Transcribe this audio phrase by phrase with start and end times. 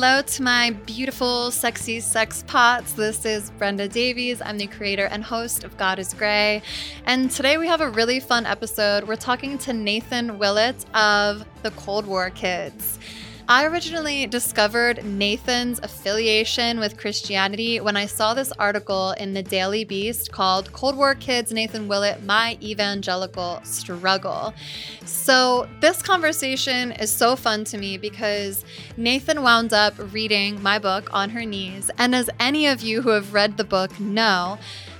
[0.00, 2.92] hello to my beautiful, sexy sex pots.
[2.92, 4.40] This is Brenda Davies.
[4.40, 6.62] I'm the creator and host of God is Grey.
[7.04, 9.08] And today we have a really fun episode.
[9.08, 13.00] We're talking to Nathan Willett of the Cold War Kids.
[13.50, 19.84] I originally discovered Nathan's affiliation with Christianity when I saw this article in the Daily
[19.84, 24.52] Beast called Cold War Kids Nathan Willett My Evangelical Struggle.
[25.06, 28.66] So, this conversation is so fun to me because
[28.98, 31.90] Nathan wound up reading my book on her knees.
[31.96, 34.58] And as any of you who have read the book know,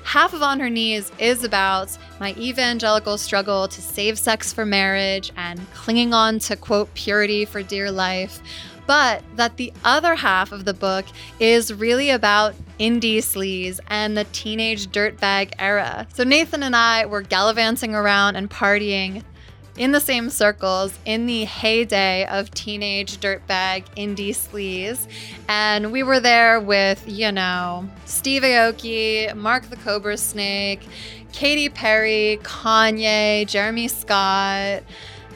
[0.08, 5.30] half of On Her Knees is about my evangelical struggle to save sex for marriage
[5.36, 8.40] and clinging on to, quote, purity for dear life.
[8.86, 11.04] But that the other half of the book
[11.38, 16.06] is really about indie sleaze and the teenage dirtbag era.
[16.14, 19.22] So Nathan and I were gallivanting around and partying
[19.78, 25.06] in the same circles in the heyday of teenage dirtbag indie sleaze.
[25.48, 30.86] And we were there with, you know, Steve Aoki, Mark the Cobra Snake,
[31.32, 34.82] Katy Perry, Kanye, Jeremy Scott.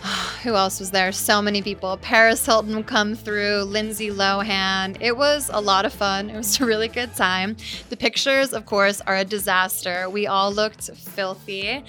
[0.43, 1.13] Who else was there?
[1.13, 1.97] So many people.
[1.99, 4.97] Paris Hilton come through, Lindsay Lohan.
[5.01, 6.29] It was a lot of fun.
[6.29, 7.57] It was a really good time.
[7.89, 10.11] The pictures, of course, are a disaster.
[10.11, 11.85] We all looked filthy,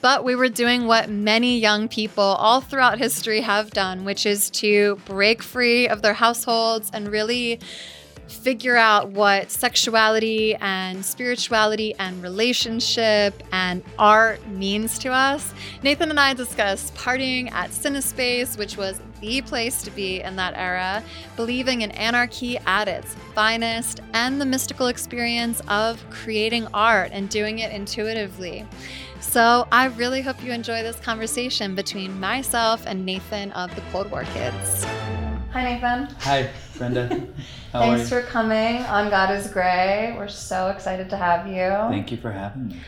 [0.00, 4.50] but we were doing what many young people all throughout history have done, which is
[4.50, 7.60] to break free of their households and really
[8.28, 15.52] figure out what sexuality and spirituality and relationship and art means to us.
[15.82, 20.54] Nathan and I discussed partying at Cinespace, which was the place to be in that
[20.56, 21.02] era,
[21.36, 27.58] believing in anarchy at its finest, and the mystical experience of creating art and doing
[27.58, 28.66] it intuitively.
[29.20, 34.10] So I really hope you enjoy this conversation between myself and Nathan of the Cold
[34.10, 34.86] War Kids.
[35.52, 36.14] Hi, Nathan.
[36.20, 37.08] Hi, Brenda.
[37.72, 40.14] How Thanks for coming on God is Grey.
[40.16, 41.68] We're so excited to have you.
[41.90, 42.80] Thank you for having me.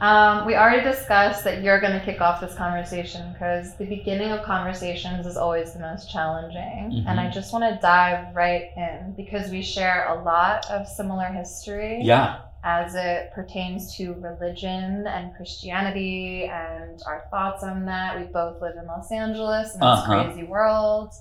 [0.00, 4.30] Um, we already discussed that you're going to kick off this conversation because the beginning
[4.32, 6.90] of conversations is always the most challenging.
[6.90, 7.04] Mhm.
[7.06, 11.26] And I just want to dive right in because we share a lot of similar
[11.26, 12.38] history Yeah.
[12.64, 18.18] as it pertains to religion and Christianity and our thoughts on that.
[18.18, 20.24] We both live in Los Angeles in this Uh-huh.
[20.24, 21.12] crazy world.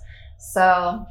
[0.41, 1.05] So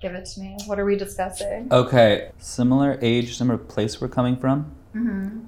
[0.00, 0.56] give it to me.
[0.66, 1.68] What are we discussing?
[1.72, 2.30] Okay.
[2.38, 4.72] Similar age, similar place we're coming from.
[4.94, 5.40] Mm-hmm.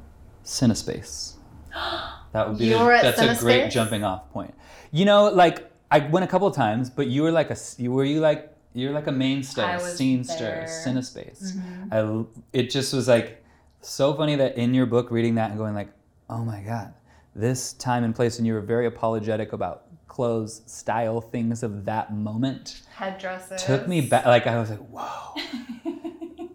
[0.44, 1.34] Cinespace.
[2.32, 2.66] That would be.
[2.66, 4.54] You the- were at that's a great jumping off point.
[4.90, 7.56] You know, like I went a couple of times, but you were like a.
[7.78, 10.64] You were you like you're like a mainstay, scenester.
[10.68, 11.54] Cinespace.
[11.56, 11.88] Mhm.
[11.90, 12.26] I.
[12.52, 13.42] It just was like
[13.80, 15.88] so funny that in your book reading that and going like,
[16.28, 16.92] oh my god,
[17.34, 19.84] this time and place, and you were very apologetic about
[20.18, 22.82] clothes, style, things of that moment.
[22.92, 23.62] Headdresses.
[23.62, 25.40] took me back like i was like whoa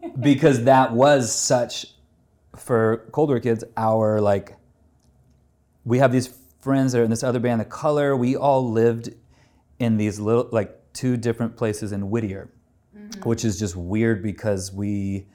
[0.20, 1.86] because that was such
[2.58, 4.58] for Cold War Kids our like
[5.86, 6.28] we have these
[6.60, 9.16] friends that are in this other band the color we all lived
[9.80, 12.50] in these little like two different places in whittier
[13.24, 15.26] which is just weird because we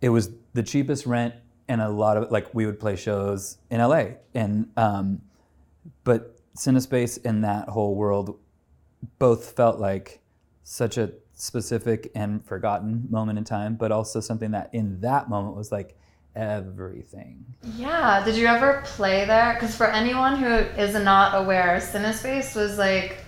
[0.00, 1.32] it was the cheapest rent
[1.68, 5.20] and a lot of like we would play shows in la and um
[6.02, 8.38] but cinespace and that whole world
[9.18, 10.20] both felt like
[10.62, 15.56] such a specific and forgotten moment in time, but also something that in that moment
[15.56, 15.96] was like
[16.36, 17.44] everything.
[17.76, 18.24] Yeah.
[18.24, 19.54] Did you ever play there?
[19.54, 23.18] Because for anyone who is not aware, Cinespace was like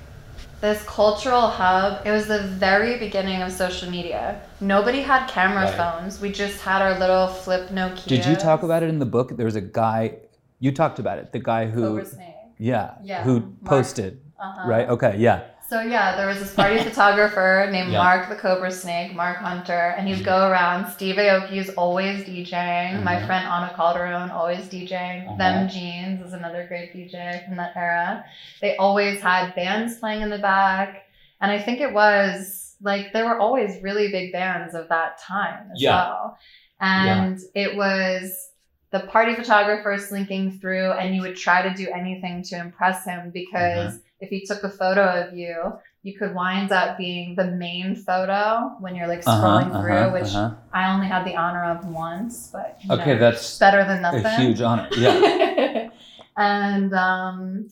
[0.61, 2.07] this cultural hub.
[2.07, 4.41] It was the very beginning of social media.
[4.61, 5.75] Nobody had camera Right.
[5.75, 6.21] phones.
[6.21, 8.07] We just had our little flip Nokia.
[8.07, 9.37] Did you talk about it in the book?
[9.37, 10.17] There was a guy
[10.59, 11.33] you talked about it.
[11.33, 12.36] The guy who Cobra Snake.
[12.59, 13.65] Yeah, Yeah, who Mark.
[13.65, 14.69] posted, Uh-huh.
[14.69, 14.89] right?
[14.89, 15.43] Okay, yeah.
[15.69, 17.99] So yeah, there was this party photographer named Yeah.
[17.99, 20.89] Mark the Cobra Snake, Mark Hunter, and he'd go around.
[20.93, 23.03] Steve Aoki is always DJing.
[23.03, 23.27] My Mhm.
[23.27, 25.27] friend Anna Calderon always DJing.
[25.27, 25.37] Uh-huh.
[25.39, 28.25] Them Jeans is another great DJ from that era.
[28.61, 31.03] They always had bands playing in the back,
[31.41, 35.71] and I think it was like there were always really big bands of that time
[35.73, 35.97] as Yeah.
[35.97, 36.39] well.
[36.81, 38.51] And it was
[38.97, 43.31] the party photographer slinking through, and you would try to do anything to impress him
[43.33, 44.25] because Mm-hmm.
[44.25, 45.57] if he took a photo of you,
[46.03, 48.43] you could wind up being the main photo
[48.81, 50.55] when you're like Uh-huh, scrolling through, uh-huh, which uh-huh.
[50.73, 54.25] I only had the honor of once, but Okay, know, that's better than nothing.
[54.25, 54.89] a huge honor.
[54.97, 55.91] Yeah.
[56.37, 57.67] and um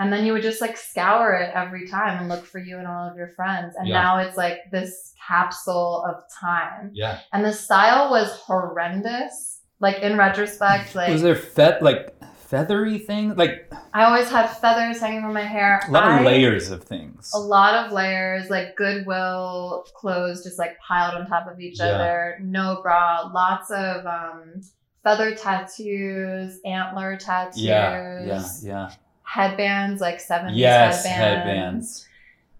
[0.00, 2.86] and then you would just like scour it every time and look for you and
[2.86, 3.74] all of your friends.
[3.76, 4.00] And Yeah.
[4.02, 6.90] now it's like this capsule of time.
[6.94, 7.18] Yeah.
[7.32, 9.57] And the style was horrendous.
[9.80, 12.14] Like in retrospect, like was there fet like
[12.48, 15.82] feathery things, like I always had feathers hanging from my hair.
[15.86, 17.30] a lot I- of layers of things.
[17.34, 21.86] A lot of layers, like Goodwill clothes just like piled on top of each Yeah.
[21.86, 22.38] other.
[22.42, 23.30] No bra.
[23.34, 24.62] Lots of um,
[25.04, 27.62] feather tattoos, antler tattoos.
[27.62, 28.90] Yeah, yeah, yeah.
[29.22, 31.44] Headbands, like 70s Yes, headbands.
[31.44, 32.08] headbands.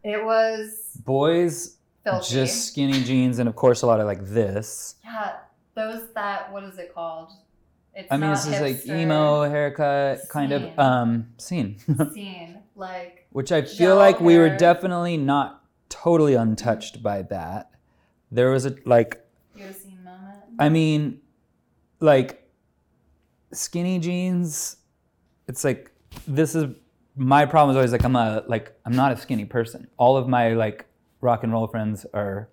[0.05, 2.35] It was Boys, filthy.
[2.35, 4.95] just skinny jeans, and of course a lot of like this.
[5.05, 5.33] yeah,
[5.79, 7.31] those that what is it called?
[7.95, 11.79] It's I mean, this is like emo haircut, kind of um scene,
[12.15, 12.59] scene.
[12.77, 17.71] Like which I feel like we were definitely not totally untouched by that.
[18.31, 20.45] There was a like you had a scene moment.
[20.59, 21.21] I mean,
[22.01, 22.49] like
[23.53, 24.77] skinny jeans.
[25.47, 25.91] It's like
[26.27, 26.67] this is
[27.17, 29.89] my problem is always like I'm a like I'm not a skinny person.
[29.97, 30.87] All of my like
[31.21, 32.49] rock and roll friends are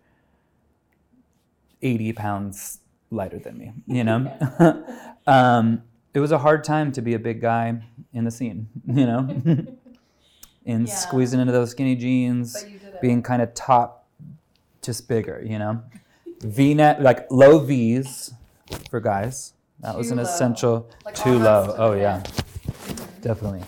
[1.82, 2.80] 80 pounds
[3.12, 3.74] lighter than me.
[3.88, 4.32] You know,
[5.28, 5.82] um,
[6.14, 7.82] it was a hard time to be a big guy
[8.14, 8.68] in the scene.
[8.88, 9.20] You know,
[10.66, 10.94] and Yeah.
[10.96, 13.02] squeezing into those skinny jeans But you did it.
[13.02, 14.08] being kind of top,
[14.82, 15.82] just bigger, you know.
[16.42, 18.34] V neck, like low V's
[18.90, 19.54] for guys.
[19.82, 20.24] That was an low.
[20.24, 20.90] essential.
[21.04, 21.74] Like too low.
[21.78, 22.24] Oh yeah,
[23.22, 23.64] definitely.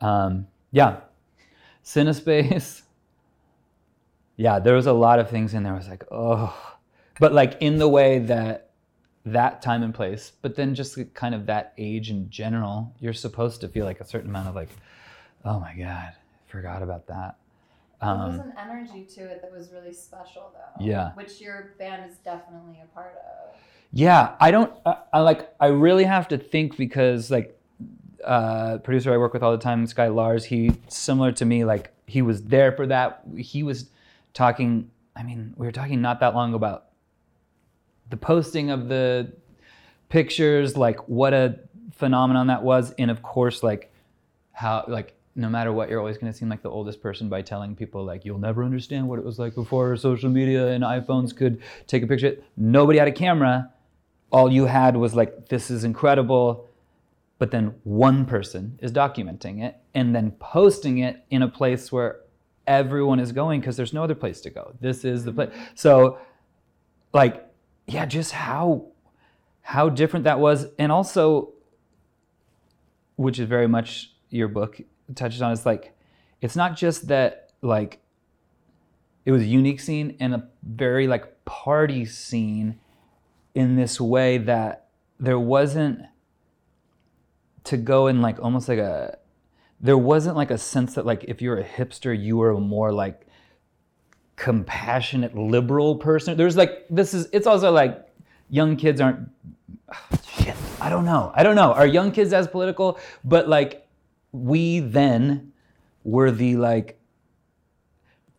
[0.00, 1.00] Um, yeah,
[1.84, 2.82] Cinespace.
[4.36, 5.72] Yeah, there was a lot of things in there.
[5.74, 6.54] I was like, oh,
[7.20, 8.63] but like in the way that
[9.26, 13.60] that time and place, but then just kind of that age in general, you're supposed
[13.62, 14.68] to feel like a certain amount of like,
[15.44, 16.12] oh my god,
[16.46, 17.36] forgot about that.
[18.00, 20.84] there Um, was an energy to it that was really special, though.
[20.84, 21.12] Yeah.
[21.14, 23.56] Which your band is definitely a part of.
[23.92, 24.72] Yeah, I don't.
[24.84, 25.54] I, I like.
[25.60, 27.58] I really have to think because like,
[28.24, 30.44] uh, producer I work with all the time, Sky Lars.
[30.44, 31.64] He similar to me.
[31.64, 33.22] Like he was there for that.
[33.36, 33.88] He was
[34.32, 34.90] talking.
[35.16, 36.86] I mean, we were talking not that long about
[38.10, 39.32] the posting of the
[40.08, 40.76] pictures.
[40.76, 41.58] Like what a
[41.92, 43.92] phenomenon that was, and of course, like
[44.52, 47.42] how like no matter what, you're always going to seem like the oldest person by
[47.42, 51.36] telling people like you'll never understand what it was like before social media and iPhones
[51.36, 52.36] could take a picture.
[52.56, 53.70] Nobody had a camera.
[54.30, 56.68] All you had was like this is incredible,
[57.38, 62.20] but then one person is documenting it and then posting it in a place where
[62.66, 64.74] everyone is going because there's no other place to go.
[64.80, 65.50] This is the place.
[65.50, 65.64] Mm-hmm.
[65.74, 66.18] So
[67.12, 67.44] like
[67.86, 68.86] yeah, just how
[69.62, 70.66] how different that was.
[70.78, 71.54] And also
[73.16, 74.80] which is very much your book
[75.14, 75.96] touches on is like
[76.40, 78.00] it's not just that like
[79.24, 82.78] it was a unique scene and a very like party scene
[83.54, 84.88] in this way that
[85.20, 86.00] there wasn't
[87.62, 89.16] to go in like almost like a
[89.80, 93.23] there wasn't like a sense that like if you're a hipster you were more like
[94.36, 96.36] compassionate liberal person.
[96.36, 98.06] There's like this is it's also like
[98.50, 99.28] young kids aren't
[100.26, 101.32] shit i don't know.
[101.34, 101.72] I don't know.
[101.72, 102.98] Are young kids as political?
[103.24, 103.86] But like
[104.32, 105.52] we then
[106.02, 106.98] were the like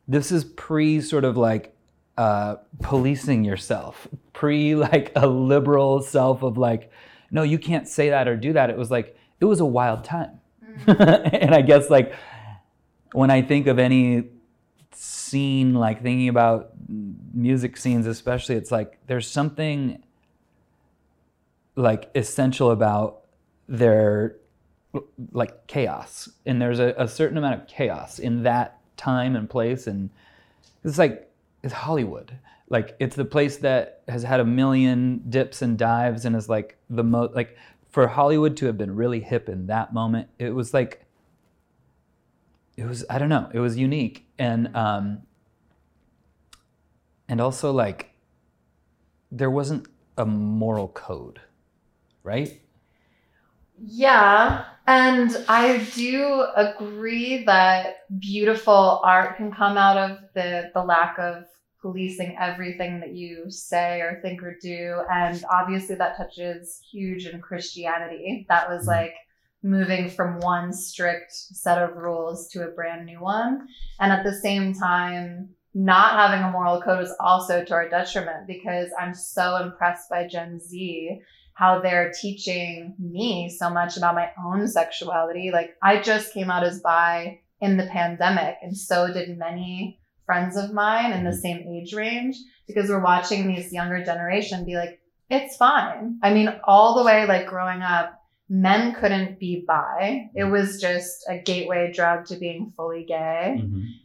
[0.07, 1.75] this is pre sort of like
[2.17, 4.07] uh, policing yourself.
[4.33, 6.91] Pre like a liberal self of like
[7.31, 8.69] no you can't say that or do that.
[8.69, 10.39] It was like it was a wild time.
[10.87, 12.13] And i guess like
[13.13, 14.25] when i think of any
[14.97, 16.71] scene like thinking about
[17.33, 20.01] music scenes especially it's like there's something
[21.75, 23.21] like essential about
[23.67, 24.37] their
[25.31, 26.29] like chaos.
[26.45, 29.87] And there's a, a certain amount of chaos in that time and place.
[29.87, 30.09] And
[30.83, 31.29] it's like
[31.63, 32.37] it's hollywood.
[32.69, 36.77] Like it's the place that has had a million dips and dives and is like
[36.89, 37.57] the most like
[37.91, 41.04] for hollywood to have been really hip in that moment it was like
[42.77, 44.27] it was i don't know it was unique.
[44.37, 45.23] And um
[47.27, 48.11] and also like
[49.31, 51.41] there wasn't a moral code
[52.25, 52.59] right?
[53.77, 61.17] Yeah, and I do agree that beautiful art can come out of the the lack
[61.19, 61.45] of
[61.81, 67.39] policing everything that you say or think or do, and obviously that touches huge in
[67.39, 68.45] Christianity.
[68.49, 69.13] That was like
[69.65, 73.67] moving from one strict set of rules to a brand new one,
[73.99, 75.49] and at the same time.
[75.77, 80.25] Not having a moral code is also to our detriment because I'm so impressed by
[80.25, 81.19] Gen Z
[81.55, 85.51] how they're teaching me so much about my own sexuality.
[85.51, 90.57] Like I just came out as bi in the pandemic, and so did many friends
[90.57, 91.39] of mine in the mm-hmm.
[91.39, 96.19] same age range because we're watching these younger generation be like, it's fine.
[96.21, 98.13] I mean, all the way like growing up,
[98.49, 100.29] men couldn't be bi.
[100.35, 103.63] It was just a gateway drug to being fully gay.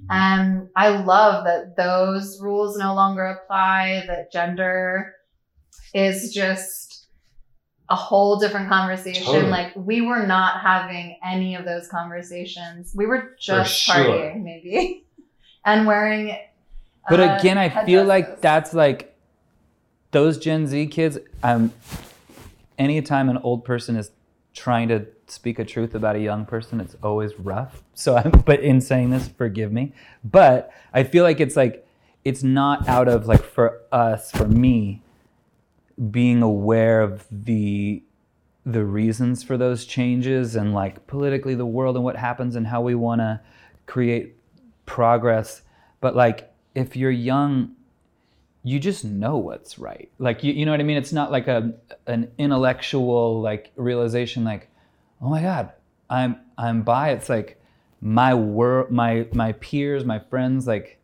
[0.09, 5.15] And I love that those rules no longer apply, that gender
[5.93, 7.07] is just
[7.91, 9.25] a whole different conversation.
[9.25, 9.51] Totally.
[9.51, 12.93] Like we were not having any of those conversations.
[12.95, 15.05] We were just partying, maybe,
[15.65, 16.37] and wearing.
[17.09, 19.17] But uh, again, I feel like that's like
[20.13, 21.19] those Gen Z kids.
[21.43, 21.73] Um,
[22.79, 24.11] anytime an old person is
[24.55, 27.83] trying to speak a truth about a young person, it's always rough.
[27.95, 29.93] So, I'm, but in saying this, forgive me.
[30.25, 31.87] But I feel like it's like
[32.25, 35.03] it's not out of like for us, for me,
[36.11, 38.03] being aware of the
[38.67, 42.81] the reasons for those changes and like politically the world and what happens and how
[42.81, 43.41] we want to
[43.87, 44.37] create
[44.85, 45.63] progress
[46.01, 47.75] but like if you're young
[48.63, 50.11] you just know what's right.
[50.19, 50.97] Like you, you know what i mean?
[50.97, 51.73] It's not like a
[52.07, 54.69] an intellectual like realization like
[55.23, 55.73] oh my god
[56.09, 57.61] i'm i'm by it's like
[58.01, 60.99] my world my my peers my friends like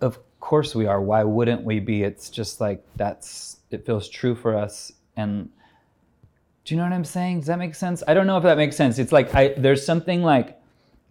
[0.00, 1.00] of course we are.
[1.00, 2.02] Why wouldn't we be?
[2.02, 5.48] It's just like that's it feels true for us and
[6.64, 7.40] do you know what i'm saying?
[7.40, 8.02] Does that make sense?
[8.06, 8.98] I don't know if that makes sense.
[8.98, 10.60] It's like i there's something like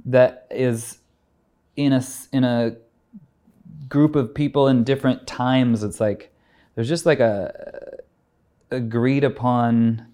[0.06, 1.00] that is
[1.76, 2.76] in a in a
[3.90, 6.32] group of people in different times it's like
[6.76, 8.00] there's just like a
[8.72, 10.06] agreed upon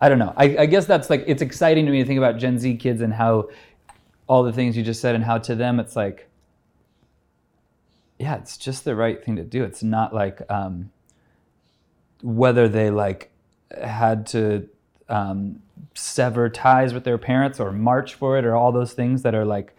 [0.00, 0.32] i don't know.
[0.36, 3.00] I, I guess that's like it's exciting to me to think about gen z kids
[3.00, 3.48] and how
[4.26, 6.30] all the things you just said and how to them it's like
[8.18, 9.64] yeah it's just the right thing to do.
[9.64, 10.90] It's not like um
[12.22, 13.30] whether they like
[13.70, 14.68] had to
[15.08, 15.60] um,
[15.94, 19.44] sever ties with their parents or march for it or all those things that are
[19.44, 19.76] like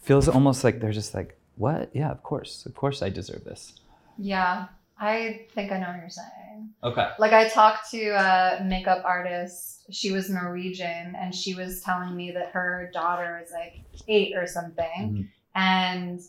[0.00, 3.80] feels almost like they're just like what yeah of course of course i deserve this
[4.18, 4.66] Yeah,
[4.98, 6.70] I think I know what you're saying.
[6.82, 9.84] okay Like I talked to a makeup artist.
[9.90, 13.74] She was Norwegian, and she was telling me that her daughter is like
[14.08, 15.28] eight or something, Mhm.
[15.54, 16.20] and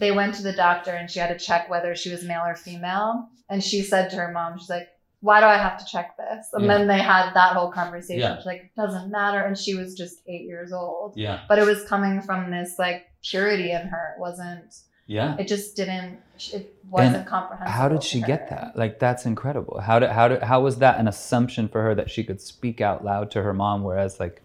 [0.00, 2.56] they went to the doctor, and she had to check whether she was male or
[2.56, 3.28] female.
[3.48, 4.88] And she said to her mom, she's like,
[5.20, 6.78] "Why do I have to check this?" And Yeah.
[6.78, 8.20] then they had that whole conversation.
[8.20, 8.36] Yeah.
[8.36, 11.14] She's like, "It doesn't matter," and she was just eight years old.
[11.16, 14.14] yeah But it was coming from this like purity in her.
[14.16, 14.74] It wasn't.
[15.06, 16.18] yeah It just didn't.
[16.54, 17.72] It wasn't And comprehensible.
[17.78, 20.98] how did she get that like that's incredible how did how did how was that
[20.98, 24.40] an assumption for her that she could speak out loud to her mom whereas like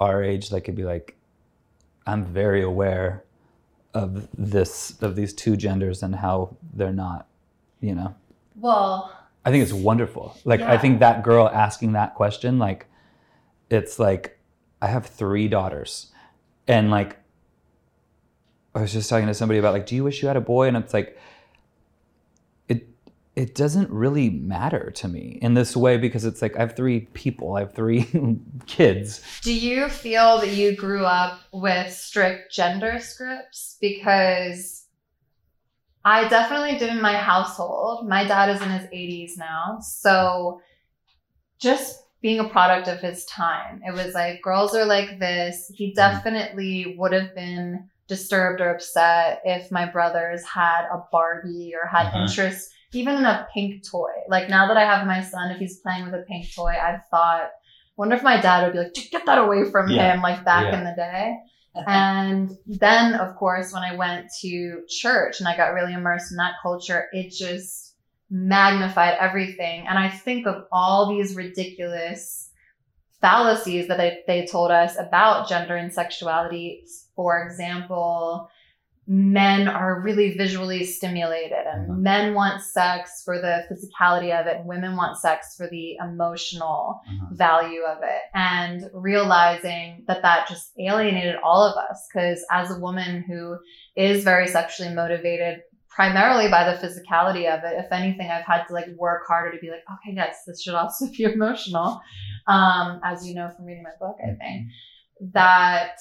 [0.00, 1.16] our age like could be like
[2.06, 3.22] i'm very aware
[3.94, 7.26] of this of these two genders and how they're not
[7.80, 8.14] you know
[8.56, 9.12] Well,
[9.50, 10.36] i think it's wonderful.
[10.44, 12.86] Like i think that girl asking that question like
[13.68, 14.38] it's like
[14.80, 16.12] i have three daughters.
[16.68, 17.18] And like
[18.74, 20.68] i was just talking to somebody about like do you wish you had a boy?
[20.68, 21.18] And it's like
[22.68, 22.86] it
[23.34, 27.00] it doesn't really matter to me in this way because it's like i have three
[27.12, 27.56] people.
[27.56, 28.08] I have three
[28.66, 29.20] kids.
[29.42, 33.76] Do you feel that you grew up with strict gender scripts?
[33.80, 34.79] Because
[36.04, 38.08] I definitely did in my household.
[38.08, 39.78] My dad is in his 80s now.
[39.80, 40.60] So
[41.58, 45.70] just being a product of his time, it was like girls are like this.
[45.74, 51.86] He definitely would have been disturbed or upset if my brothers had a Barbie or
[51.88, 52.22] had Uh-huh.
[52.22, 54.10] interest even in a pink toy.
[54.28, 57.06] Like now that I have my son, if he's playing with a pink toy, I've
[57.08, 57.50] thought,
[57.96, 60.14] wonder if my dad would be like, get that away from Yeah.
[60.14, 60.78] him, like back Yeah.
[60.78, 61.36] in the day.
[61.74, 66.36] And then, of course, when I went to church and I got really immersed in
[66.38, 67.94] that culture, it just
[68.28, 69.86] magnified everything.
[69.86, 72.50] And I think of all these ridiculous
[73.20, 76.84] fallacies that they, they told us about gender and sexuality.
[77.14, 78.48] For example,
[79.06, 81.98] men are really visually stimulated and Mhm.
[81.98, 87.00] men want sex for the physicality of it and women want sex for the emotional
[87.32, 92.78] value of it and realizing that that just alienated all of us because as a
[92.78, 93.58] woman who
[93.96, 98.72] is very sexually motivated primarily by the physicality of it if anything i've had to
[98.72, 102.00] like work harder to be like okay yes this should also be emotional
[102.46, 104.68] um as you know from reading my book i think
[105.32, 105.96] that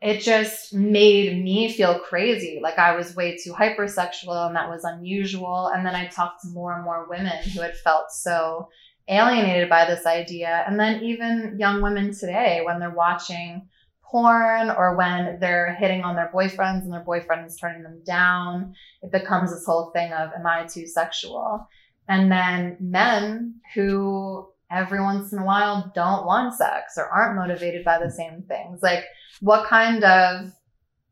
[0.00, 2.60] it just made me feel crazy.
[2.62, 5.70] Like I was way too hypersexual and that was unusual.
[5.74, 8.68] And then I talked to more and more women who had felt so
[9.08, 10.62] alienated by this idea.
[10.66, 13.68] And then even young women today, when they're watching
[14.04, 18.74] porn or when they're hitting on their boyfriends and their boyfriend is turning them down,
[19.02, 21.66] it becomes this whole thing of, am I too sexual?
[22.06, 27.84] And then men who every once in a while don't want sex or aren't motivated
[27.84, 28.82] by the same things.
[28.82, 29.04] Like,
[29.40, 30.52] what kind of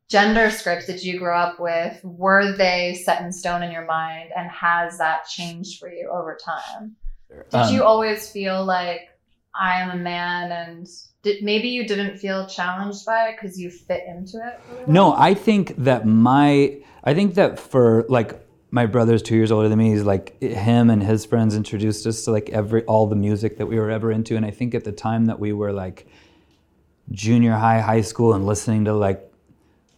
[0.09, 1.99] gender scripts did you grow up with?
[2.03, 4.29] Were they set in stone in your mind?
[4.35, 6.95] And has that changed for you over time?
[7.29, 9.09] Did Um, you always feel like
[9.53, 10.87] I am a man and
[11.23, 14.59] did, maybe you didn't feel challenged by it because you fit into it?
[14.71, 14.83] really?
[14.87, 19.69] No, I think that my I think that for like my brother's two years older
[19.69, 19.91] than me.
[19.91, 23.65] He's like him and his friends introduced us to like every all the music that
[23.65, 24.35] we were ever into.
[24.35, 26.07] And I think at the time that we were like
[27.11, 29.31] junior high, high school, and listening to like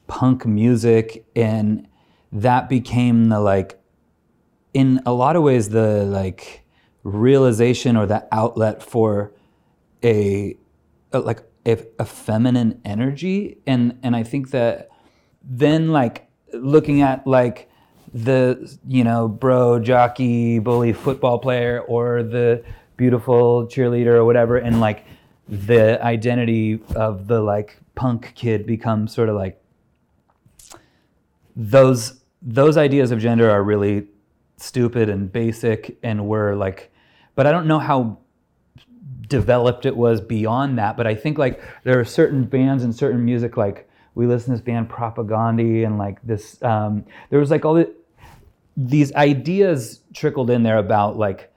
[0.07, 1.87] punk music, and
[2.31, 3.79] that became the like,
[4.73, 6.63] in a lot of ways, the like
[7.03, 9.33] realization or the outlet for
[10.03, 10.55] a,
[11.11, 14.89] a like a, a feminine energy, and and I think that
[15.41, 17.68] then like looking at like
[18.13, 22.63] the you know bro jockey bully football player or the
[22.99, 24.57] beautiful cheerleader or whatever.
[24.57, 25.05] And like
[25.47, 29.59] the identity of the like punk kid becomes sort of like
[31.55, 34.07] those those ideas of gender are really
[34.57, 36.91] stupid and basic and we're like
[37.35, 38.17] but i don't know how
[39.27, 40.97] developed it was beyond that.
[40.97, 44.51] But i think like there are certain bands and certain music like we listen to
[44.57, 47.93] this band propagandhi and like this um, there was like all the,
[48.79, 51.51] these ideas trickled in there about like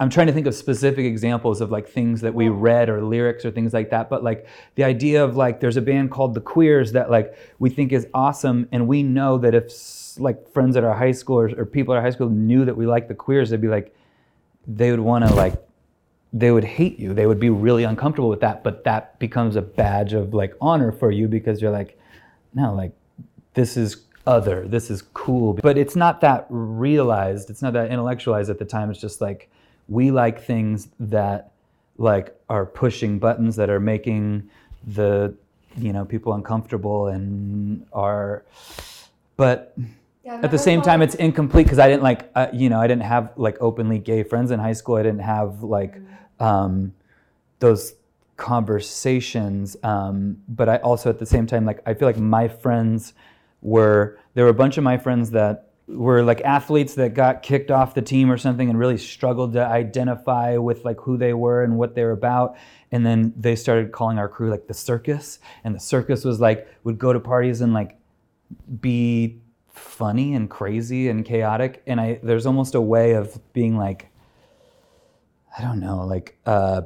[0.00, 3.44] I'm trying to think of specific examples of like things that we read or lyrics
[3.44, 4.08] or things like that.
[4.10, 7.68] But like the idea of like there's a band called the Queers that like we
[7.70, 9.70] think is awesome, and we know that if
[10.18, 12.76] like friends at our high school or, or people at our high school knew that
[12.76, 13.94] we like the Queers, they'd be like
[14.66, 15.54] they would want to like
[16.32, 17.12] they would hate you.
[17.12, 18.64] They would be really uncomfortable with that.
[18.64, 21.98] But that becomes a badge of like honor for you because you're like,
[22.54, 22.92] no, like
[23.54, 24.66] this is other.
[24.66, 25.54] This is cool.
[25.54, 27.50] But it's not that realized.
[27.50, 28.90] It's not that intellectualized at the time.
[28.90, 29.50] It's just like
[29.88, 31.52] we like things that
[31.98, 34.48] like are pushing buttons that are making
[34.86, 35.34] the
[35.76, 38.44] you know people uncomfortable and are
[39.36, 39.76] but
[40.24, 42.86] yeah, at the same time it's incomplete because i didn't like uh, you know i
[42.86, 46.44] didn't have like openly gay friends in high school i didn't have like mm-hmm.
[46.44, 46.94] um,
[47.60, 47.94] those
[48.36, 53.14] conversations um, but i also at the same time like i feel like my friends
[53.62, 57.70] were there were a bunch of my friends that were like athletes that got kicked
[57.70, 61.62] off the team or something and really struggled to identify with like who they were
[61.62, 62.56] and what they were about.
[62.90, 65.38] And then they started calling our crew like the circus.
[65.64, 67.98] And the circus was like would go to parties and like
[68.80, 69.40] be
[69.72, 71.82] funny and crazy and chaotic.
[71.86, 74.08] And i there's almost a way of being like
[75.58, 76.82] i don't know like uh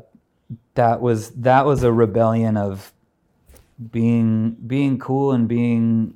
[0.75, 2.93] that was that was a rebellion of
[3.91, 6.15] being being cool and being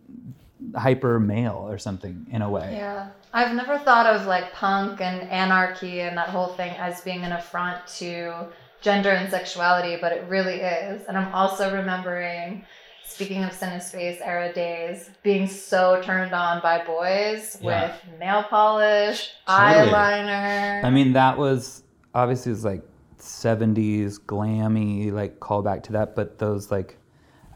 [0.76, 2.74] hyper male or something in a way.
[2.76, 3.10] Yeah.
[3.32, 7.32] I've never thought of like punk and anarchy and that whole thing as being an
[7.32, 8.48] affront to
[8.80, 11.06] gender and sexuality, but it really is.
[11.06, 12.64] And I'm also remembering,
[13.04, 17.92] speaking of Cinespace era days, being so turned on by boys yeah.
[17.92, 19.92] with nail polish, totally.
[19.92, 20.84] eyeliner.
[20.84, 21.82] I mean, that was
[22.14, 22.82] obviously it was like
[23.18, 26.96] 70s glammy, like callback to that, but those like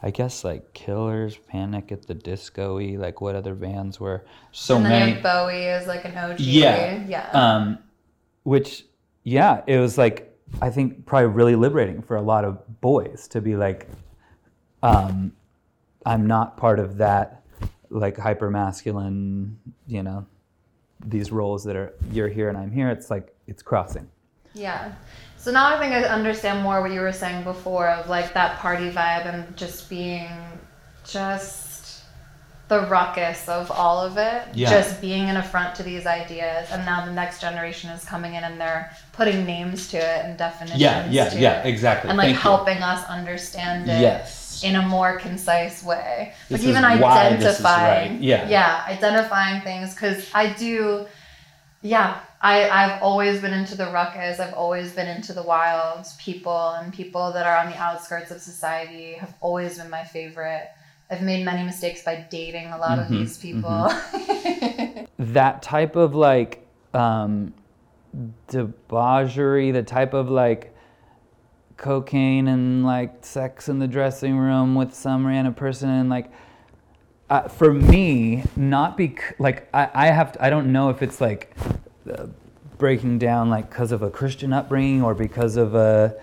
[0.05, 4.83] I guess like Killers, Panic at the Disco like what other bands were so and
[4.83, 5.13] many.
[5.13, 6.39] Like Bowie is like an OG.
[6.39, 7.03] Yeah.
[7.07, 7.29] Yeah.
[7.31, 7.79] Um,
[8.43, 8.85] which,
[9.23, 13.41] yeah, it was like, I think probably really liberating for a lot of boys to
[13.41, 13.87] be like,
[14.83, 15.31] um,
[16.05, 17.41] I'm not part of that
[17.89, 20.27] like hyper masculine, you know,
[21.03, 22.89] these roles that are you're here and I'm here.
[22.89, 24.07] It's like it's crossing.
[24.53, 24.93] Yeah.
[25.45, 28.57] So now I think I understand more what you were saying before of like that
[28.57, 30.27] party vibe and just being
[31.05, 32.01] just
[32.67, 34.41] the ruckus of all of it.
[34.55, 34.71] Yeah.
[34.71, 36.69] Just being an affront to these ideas.
[36.71, 40.35] And now the next generation is coming in and they're putting names to it and
[40.35, 40.81] definitions.
[40.81, 41.69] Yeah, yeah, yeah, it.
[41.69, 42.09] exactly.
[42.09, 42.83] And like Thank helping you.
[42.83, 44.01] us understand it.
[44.01, 44.63] Yes.
[44.63, 46.33] In a more concise way.
[46.49, 48.13] This like even identifying.
[48.13, 48.21] Right.
[48.21, 48.49] Yeah.
[48.49, 51.05] Yeah, identifying things because I do
[51.85, 54.39] yeah, I, I've always been into the ruckus.
[54.39, 58.41] I've always been into the wild people and people that are on the outskirts of
[58.41, 60.67] society have always been my favorite.
[61.11, 63.69] I've made many mistakes by dating a lot mm-hmm, of these people.
[63.69, 65.05] Mm-hmm.
[65.33, 67.53] that type of like um,
[68.47, 70.75] debauchery, the type of like
[71.77, 76.31] cocaine and like sex in the dressing room with some random person and like
[77.29, 81.19] uh, for me, not be like I, I have to, I don't know if it's
[81.19, 81.55] like
[82.11, 82.27] uh,
[82.77, 86.15] breaking down like because of a Christian upbringing or because of a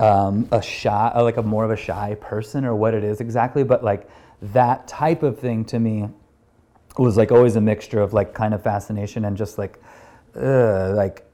[0.00, 3.64] um, a shy like a more of a shy person or what it is exactly,
[3.64, 4.08] but like
[4.40, 6.08] that type of thing to me
[6.98, 9.80] was like always a mixture of like kind of fascination and just like
[10.36, 11.24] uh, like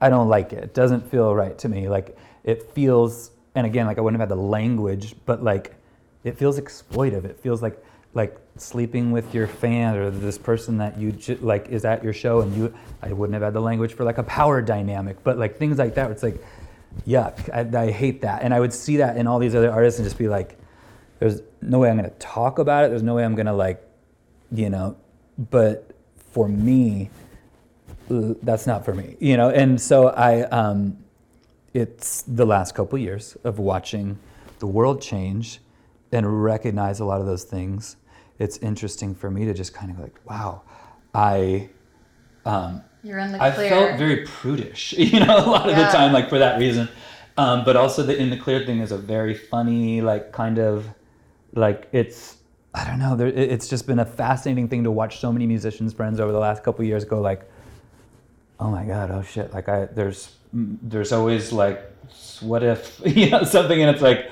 [0.00, 0.64] I don't like it.
[0.64, 1.88] It doesn't feel right to me.
[1.88, 5.74] Like it feels and again like I wouldn't have had the language, but like
[6.24, 7.24] it feels exploitive.
[7.24, 7.82] It feels like
[8.18, 12.12] like sleeping with your fan or this person that you ju- like is at your
[12.12, 15.38] show and you I wouldn't have had the language for like a power dynamic but
[15.38, 16.44] like things like that it's like
[17.06, 19.98] yuck I, I hate that and I would see that in all these other artists
[19.98, 20.58] and just be like
[21.20, 23.82] there's no way I'm gonna talk about it there's no way I'm gonna like
[24.50, 24.96] you know
[25.38, 25.94] but
[26.32, 27.10] for me,
[28.08, 29.50] that's not for me, you know.
[29.50, 30.98] And so I, um,
[31.74, 34.18] it's the last couple years of watching
[34.58, 35.60] the world change
[36.10, 37.96] and recognize a lot of those things.
[38.38, 40.62] It's interesting for me to just kind of like, wow,
[41.14, 41.68] I.
[42.44, 43.66] Um, You're in the clear.
[43.66, 45.90] I felt very prudish, you know, a lot of Yeah.
[45.90, 46.88] the time, like for that reason.
[47.36, 50.86] Um, but also the in the clear thing is a very funny, like kind of,
[51.54, 52.36] like it's
[52.74, 53.16] I don't know.
[53.16, 56.38] There, it's just been a fascinating thing to watch so many musicians friends over the
[56.38, 57.48] last couple years go like,
[58.60, 61.80] oh my god, oh shit, like I there's there's always like
[62.40, 64.30] what if you know something, and it's like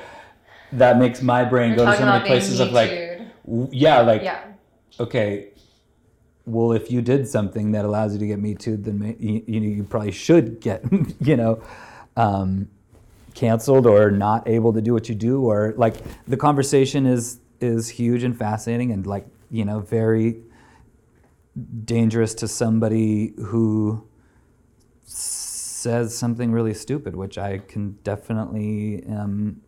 [0.72, 2.90] that makes my brain You're go to so many places of like,
[3.70, 4.44] yeah, like yeah.
[4.98, 5.48] okay,
[6.46, 9.60] well, if you did something that allows you to get Me Too, then you, you,
[9.60, 10.84] you probably should get,
[11.20, 11.60] you know,
[12.16, 12.68] um,
[13.34, 17.88] canceled or not able to do what you do, or like the conversation is is
[17.88, 20.36] huge and fascinating and like you know very
[21.84, 24.06] dangerous to somebody who
[25.04, 29.60] says something really stupid, which I can definitely um,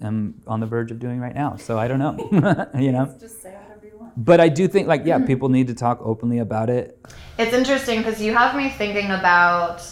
[0.00, 1.56] am on the verge of doing right now.
[1.56, 2.16] So I don't know,
[2.78, 4.12] you know Just say whatever you want.
[4.16, 5.26] but I do think like yeah, mm-hmm.
[5.26, 6.98] people need to talk openly about it.
[7.38, 9.82] It's interesting because you have me thinking about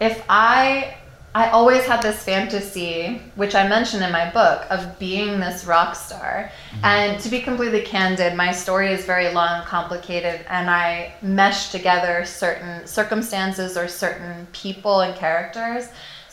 [0.00, 0.98] if I
[1.34, 5.94] I always had this fantasy, which I mentioned in my book, of being this rock
[5.94, 6.50] star.
[6.72, 6.84] Mm-hmm.
[6.84, 11.70] And to be completely candid, my story is very long and complicated, and I mesh
[11.70, 15.88] together certain circumstances or certain people and characters.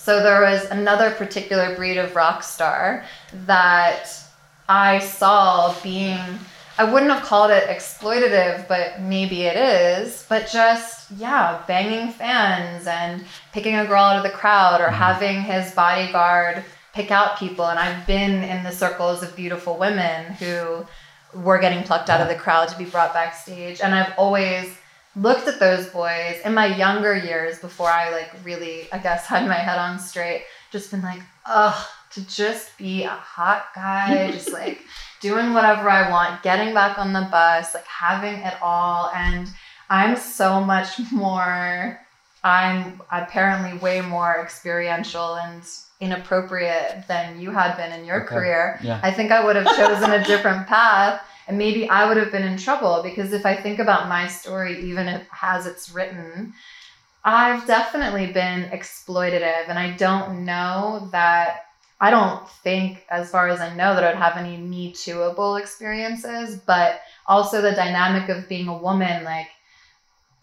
[0.06, 3.04] So there was another particular breed of rock star
[3.48, 4.08] that
[4.70, 6.20] I saw being
[6.78, 10.24] I wouldn't have called it exploitative, but maybe it is.
[10.30, 14.94] But just, yeah, banging fans and picking a girl out of the crowd or mm-hmm.
[14.94, 16.64] having his bodyguard
[16.94, 17.66] pick out people.
[17.66, 20.86] And I've been in the circles of beautiful women who
[21.34, 23.82] were getting plucked out of the crowd to be brought backstage.
[23.82, 24.78] And I've always
[25.16, 29.48] looked at those boys in my younger years before I like really, I guess, had
[29.48, 34.52] my head on straight, just been like, ugh, to just be a hot guy, just
[34.62, 34.82] like
[35.22, 39.12] doing whatever I want, getting back on the bus, like having it all.
[39.16, 39.48] And
[39.90, 42.00] I'm so much more,
[42.44, 45.64] I'm apparently way more experiential and
[46.02, 48.36] inappropriate than you had been in your Okay.
[48.36, 48.80] career.
[48.84, 49.00] Yeah.
[49.02, 52.44] I think I would have chosen a different path and maybe I would have been
[52.44, 56.54] in trouble because if I think about my story, even if as it's written,
[57.24, 59.68] I've definitely been exploitative.
[59.68, 61.66] And I don't know that
[62.00, 66.58] I don't think, as far as I know, that I'd have any Me Tooable experiences,
[66.58, 69.48] but also the dynamic of being a woman, like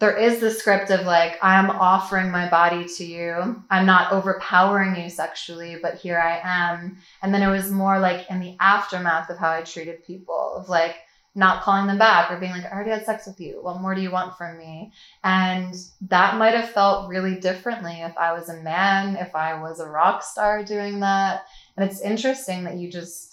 [0.03, 3.63] there is the script of like, I'm offering my body to you.
[3.71, 6.97] I'm not overpowering you sexually, but here I am.
[7.23, 10.69] And then it was more like in the aftermath of how I treated people, of
[10.69, 10.97] like
[11.37, 13.61] not calling them back or being like, I already had sex with you.
[13.63, 14.91] What more do you want from me?
[15.23, 15.73] And
[16.09, 19.87] that might have felt really differently if I was a man, if I was a
[19.87, 21.45] rock star doing that.
[21.77, 23.32] And it's interesting that you just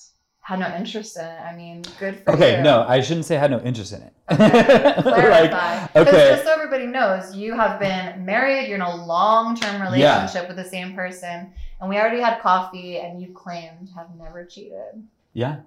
[0.50, 1.42] had no interest in it.
[1.42, 2.38] I mean, good for you.
[2.38, 4.12] Okay, no, I shouldn't say I had no interest in it.
[4.36, 5.42] Clarify.
[5.42, 9.80] like, okay, just so everybody knows, you have been married, you're in a long term
[9.80, 14.44] relationship with the same person, and we already had coffee, and you claimed have never
[14.44, 15.04] cheated.
[15.34, 15.58] yeah.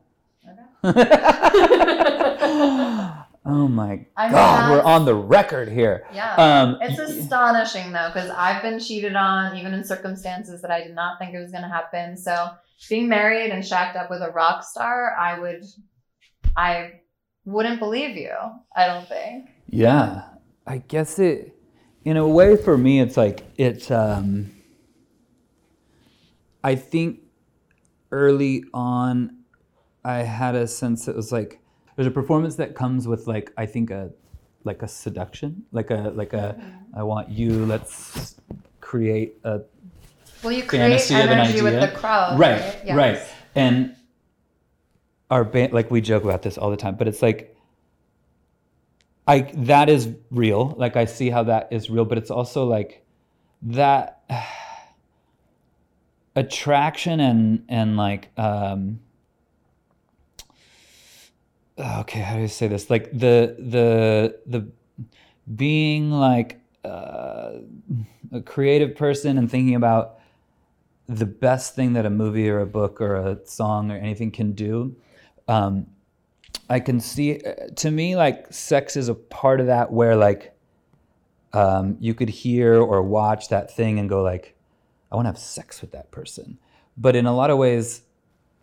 [0.82, 0.82] Okay.
[3.44, 6.06] oh my I mean, god, we're on the record here.
[6.12, 6.34] Yeah.
[6.36, 10.94] Um, It's astonishing though, because I've been cheated on even in circumstances that I did
[10.94, 12.16] not think it was going to happen.
[12.16, 12.50] So
[12.88, 15.64] being married and shacked up with a rock star, I would,
[16.56, 17.00] I
[17.44, 18.34] wouldn't believe you.
[18.76, 19.48] I don't think.
[19.68, 20.24] Yeah,
[20.66, 21.56] I guess it,
[22.04, 23.90] in a way, for me, it's like it's.
[23.90, 24.52] Um,
[26.64, 27.20] I think
[28.10, 29.38] early on,
[30.04, 31.61] I had a sense it was like
[31.96, 34.10] there's a performance that comes with like I think a
[34.64, 36.60] like a seduction, like a like a
[36.94, 37.66] I want you.
[37.66, 38.36] Let's
[38.80, 39.60] create a
[40.42, 42.80] Well, you create Fantasy of an energy with the crowd, right right?
[42.84, 42.96] Yes.
[42.96, 43.20] right
[43.54, 43.94] and
[45.30, 47.56] our band like we joke about this all the time but it's like
[49.26, 53.04] i that is real like i see how that is real but it's also like
[53.62, 54.22] that
[56.36, 59.00] attraction and and like um
[61.82, 62.90] okay how do i say this?
[62.90, 64.68] Like the the the
[65.56, 67.52] being like uh,
[68.32, 70.18] a creative person and thinking about
[71.08, 74.52] the best thing that a movie or a book or a song or anything can
[74.52, 74.96] do
[75.48, 75.86] um,
[76.70, 77.40] i can see
[77.76, 80.56] to me like sex is a part of that where like
[81.52, 84.54] um, you could hear or watch that thing and go like
[85.10, 86.58] i want to have sex with that person.
[86.96, 88.02] But in a lot of ways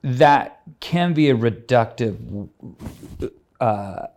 [0.01, 2.49] that can be a reductive
[3.59, 4.07] uh,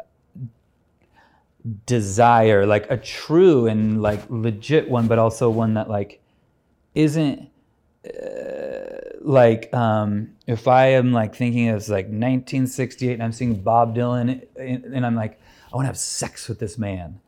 [1.87, 6.21] desire, like a true and like legit one, but also one that like
[6.95, 7.49] isn't
[8.07, 8.83] uh,
[9.21, 14.47] like um, if I am like thinking of like 1968 and I'm seeing Bob Dylan
[14.57, 15.41] and, and I'm like,
[15.73, 17.21] I want to have sex with this man.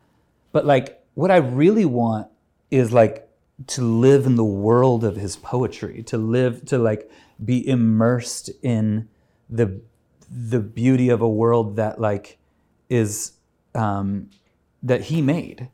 [0.52, 2.28] But like what I really want
[2.70, 3.28] is like
[3.68, 7.10] to live in the world of his poetry, to live, to like
[7.42, 9.08] be immersed in
[9.48, 9.80] the
[10.30, 12.38] the beauty of a world that like
[12.88, 13.32] is
[13.74, 14.30] um,
[14.82, 15.68] that he made,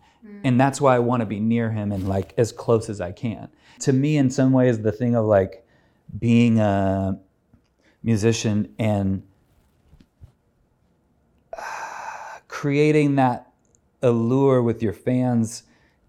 [0.45, 3.13] and that's why I want to be near him and like as close as I
[3.13, 3.49] can.
[3.81, 5.67] To me, in some ways, the thing of like
[6.19, 7.19] being a
[8.03, 9.23] musician and
[11.57, 11.63] uh,
[12.49, 13.53] creating that
[14.03, 15.63] allure with your fans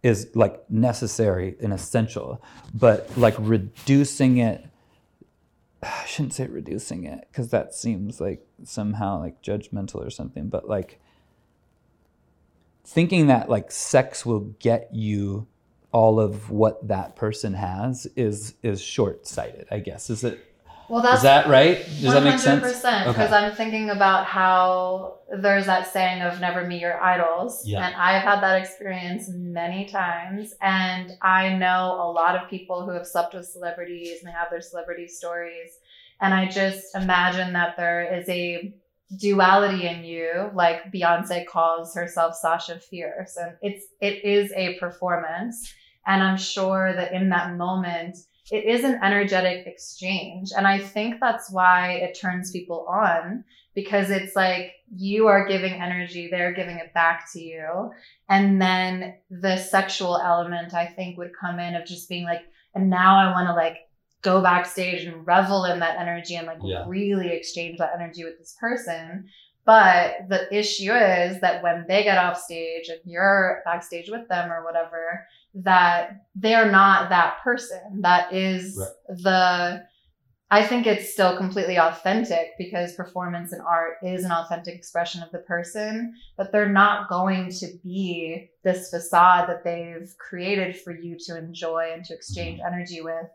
[0.04, 2.42] is like necessary and essential.
[2.74, 4.66] But like reducing it
[5.84, 10.68] i shouldn't say reducing it because that seems like somehow like judgmental or something but
[10.68, 11.00] like
[12.84, 15.48] thinking that like sex will get you
[15.92, 20.10] all of what that person has is is short-sighted i guess.
[20.10, 20.51] Is it
[20.92, 23.08] Well, that's is that right does that make sense percent.
[23.08, 23.12] Okay.
[23.14, 27.86] Because I'm thinking about how there's that saying of never meet your idols, Yeah.
[27.86, 30.54] and I've had that experience many times.
[30.62, 34.50] And I know a lot of people who have slept with celebrities and they have
[34.52, 35.72] their celebrity stories.
[36.20, 38.74] And I just imagine that there is a
[39.18, 45.74] duality in you, like Beyonce calls herself Sasha Fierce, and it's it is a performance.
[46.06, 48.18] And I'm sure that in that moment,
[48.52, 50.52] it is an energetic exchange.
[50.56, 55.74] And I think that's why it turns people on because it's like you are giving
[55.82, 57.92] energy, they're giving it back to you.
[58.28, 62.42] And then the sexual element, I think, would come in of just being like,
[62.76, 63.78] and now I want to like
[64.22, 66.84] go backstage and revel in that energy and like Yeah.
[66.88, 69.30] really exchange that energy with this person.
[69.64, 74.52] But the issue is that when they get off stage and you're backstage with them
[74.52, 78.02] or whatever, that they're not that person.
[78.02, 79.18] That is Right.
[79.18, 79.92] the
[80.54, 85.32] I think it's still completely authentic because performance and art is an authentic expression of
[85.32, 91.18] the person, but they're not going to be this facade that they've created for you
[91.28, 92.74] to enjoy and to exchange mm-hmm.
[92.74, 93.28] energy with.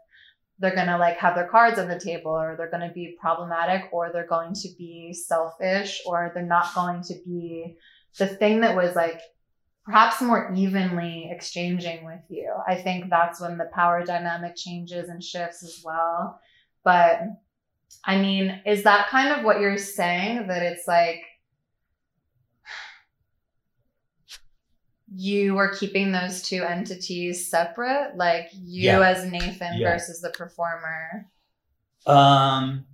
[0.58, 3.16] They're going to like have their cards on the table or they're going to be
[3.18, 7.76] problematic or they're going to be selfish or they're not going to be
[8.18, 9.22] the thing that was like
[9.86, 12.52] perhaps more evenly exchanging with you.
[12.66, 16.40] I think that's when the power dynamic changes and shifts as well.
[16.84, 17.20] But
[18.04, 20.48] I mean, is that kind of what you're saying?
[20.48, 21.22] That it's like
[25.14, 29.00] you were keeping those two entities separate, like you Yeah.
[29.08, 29.92] as Nathan Yeah.
[29.92, 31.30] versus the performer.
[32.06, 32.86] um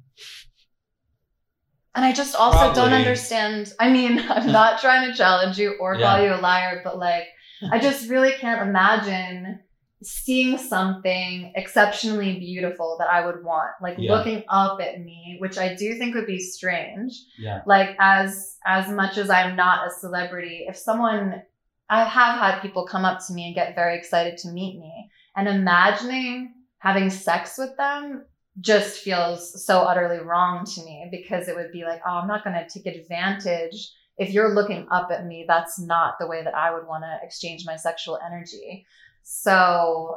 [1.94, 3.72] And I just also don't understand.
[3.78, 6.06] I mean, I'm not trying to challenge you or Yeah.
[6.06, 7.24] call you a liar, but like,
[7.70, 9.60] I just really can't imagine
[10.02, 14.14] seeing something exceptionally beautiful that I would want, like Yeah.
[14.16, 17.12] looking up at me, which I do think would be strange.
[17.38, 21.42] yeah Like as as much as I'm not a celebrity, if someone
[21.88, 25.10] I have had people come up to me and get very excited to meet me,
[25.36, 28.24] and imagining having sex with them
[28.60, 32.44] just feels so utterly wrong to me because it would be like, oh, I'm not
[32.44, 33.90] going to take advantage.
[34.18, 37.18] If you're looking up at me, that's not the way that I would want to
[37.26, 38.86] exchange my sexual energy.
[39.22, 40.16] So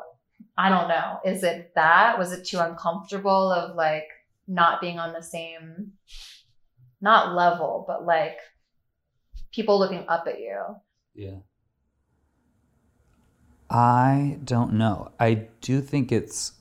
[0.58, 1.19] I don't know.
[1.24, 2.19] Is it that?
[2.19, 4.08] Was it too uncomfortable of like
[4.48, 5.93] not being on the same,
[7.00, 8.38] not level, but like
[9.54, 10.62] people looking up at you?
[11.13, 11.38] Yeah.
[13.69, 15.12] I don't know.
[15.19, 16.52] I do think it's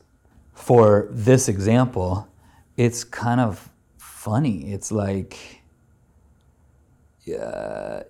[0.55, 2.29] for this example,
[2.77, 4.73] it's kind of funny.
[4.73, 5.63] It's like
[7.25, 8.03] yeah,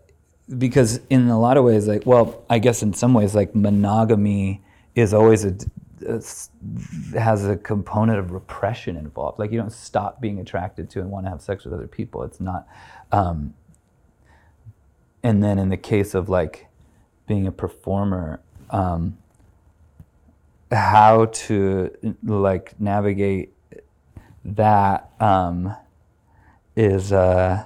[0.59, 4.62] because in a lot of ways like well, I guess in some ways like monogamy
[4.94, 5.57] is always a,
[6.07, 6.22] a
[7.18, 9.38] has a component of repression involved.
[9.38, 12.22] Like you don't stop being attracted to and want to have sex with other people.
[12.22, 12.66] It's not
[13.12, 13.54] um,
[15.22, 16.68] and then in the case of like
[17.26, 19.16] being a performer um,
[20.74, 21.90] how to
[22.22, 23.54] like navigate
[24.44, 25.74] that um,
[26.76, 27.64] is uh,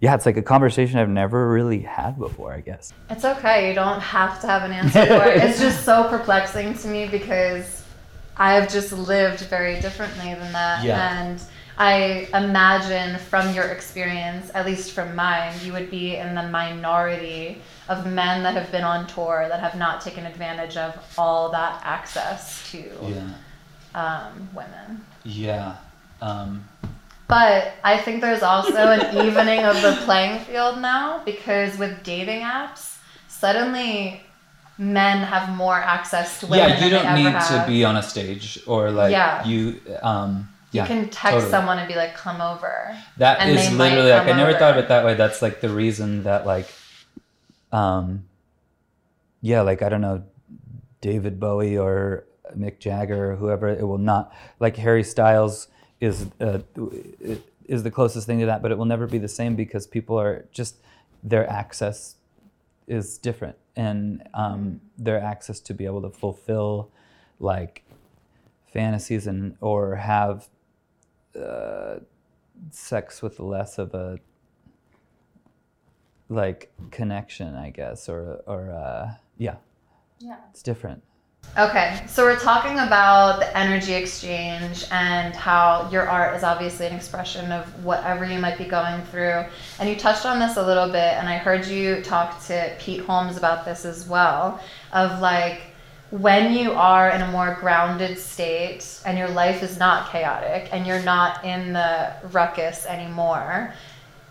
[0.00, 3.68] yeah it's like a conversation i've never really had before i guess It's okay.
[3.68, 5.42] You don't have to have an answer for it.
[5.44, 7.84] It's just so perplexing to me because
[8.36, 10.82] I have just lived very differently than that.
[10.82, 11.22] Yeah.
[11.22, 11.42] And
[11.78, 17.62] I imagine from your experience, at least from mine, you would be in the minority
[17.88, 21.80] of men that have been on tour that have not taken advantage of all that
[21.84, 23.28] access to yeah
[23.94, 25.04] um, women.
[25.24, 25.76] yeah
[26.20, 26.64] um,
[27.28, 32.40] But I think there's also an evening of the playing field now because with dating
[32.42, 34.22] apps, suddenly
[34.78, 36.68] men have more access to women.
[36.68, 37.64] yeah, you don't need have.
[37.66, 39.44] to be on a stage or like Yeah.
[39.44, 39.80] you.
[40.02, 41.50] Um, yeah, You can text totally.
[41.50, 44.58] someone and be like, "Come over." That is literally like I never over.
[44.58, 45.14] thought of it that way.
[45.14, 46.66] That's like the reason that like,
[47.70, 48.24] um,
[49.40, 50.24] yeah, like I don't know,
[51.00, 52.24] David Bowie or
[52.56, 53.68] Mick Jagger or whoever.
[53.68, 55.68] It will not like Harry Styles
[56.00, 56.60] is uh,
[57.66, 60.18] is the closest thing to that, but it will never be the same because people
[60.18, 60.76] are just
[61.22, 62.16] their access
[62.88, 66.90] is different and um, their access to be able to fulfill
[67.38, 67.82] like
[68.72, 70.48] fantasies and or have
[71.36, 71.96] uh,
[72.70, 74.18] sex with less of a
[76.28, 79.56] like connection, I guess, or or uh, yeah,
[80.18, 80.36] Yeah.
[80.50, 81.02] it's different.
[81.58, 86.94] Okay, so we're talking about the energy exchange and how your art is obviously an
[86.94, 89.44] expression of whatever you might be going through.
[89.78, 93.00] And you touched on this a little bit, and I heard you talk to Pete
[93.00, 94.60] Holmes about this as well
[94.92, 95.71] of like
[96.12, 100.86] when you are in a more grounded state and your life is not chaotic and
[100.86, 103.72] you're not in the ruckus anymore.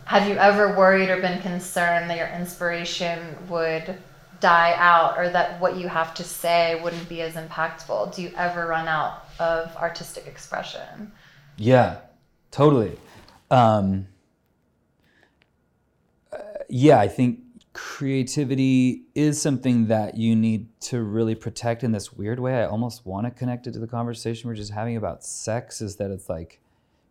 [0.06, 3.98] Have you ever worried or been concerned that your inspiration would
[4.40, 8.16] die out or that what you have to say wouldn't be as impactful?
[8.16, 11.12] Do you ever run out of artistic expression?
[11.58, 11.98] Yeah,
[12.52, 12.96] totally.
[13.50, 14.06] Um,
[16.32, 16.38] uh,
[16.70, 17.40] yeah, I think
[17.74, 22.56] creativity is something that you need to really protect in this weird way.
[22.56, 25.96] I almost want to connect it to the conversation we're just having about sex is
[25.98, 26.60] that it's like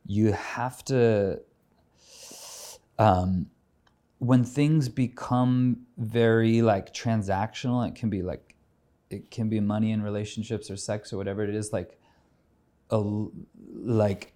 [0.06, 1.40] you have to
[2.98, 3.46] um,
[4.18, 8.54] when things become very like transactional, it can be like
[9.08, 11.98] it can be money in relationships or sex or whatever it is like
[12.90, 14.34] a like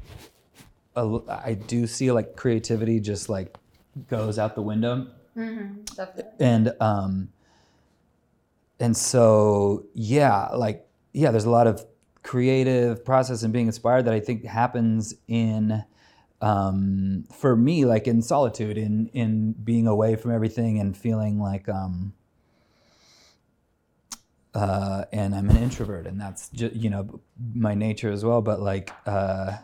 [0.97, 3.57] a I do see like creativity just like
[4.09, 7.29] goes out the window Mm-hmm, and um
[8.79, 11.85] and so yeah like yeah there's a lot of
[12.23, 15.85] creative process and being inspired that i think happens in
[16.41, 21.69] um for me like in solitude in in being away from everything and feeling like
[21.69, 22.13] um
[24.55, 27.21] uh and i'm an introvert and that's just you know
[27.55, 29.57] my nature as well but like uh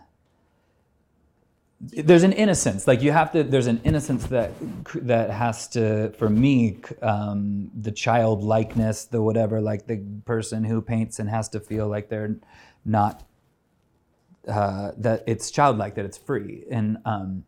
[1.81, 2.87] there's an innocence.
[2.87, 4.53] Like you have to there's an innocence that
[4.95, 11.19] that has to for me um, the childlikeness the whatever like the person who paints
[11.19, 12.37] and has to feel like they're
[12.85, 13.25] not
[14.47, 16.65] uh, that it's childlike that it's free.
[16.71, 17.45] And um,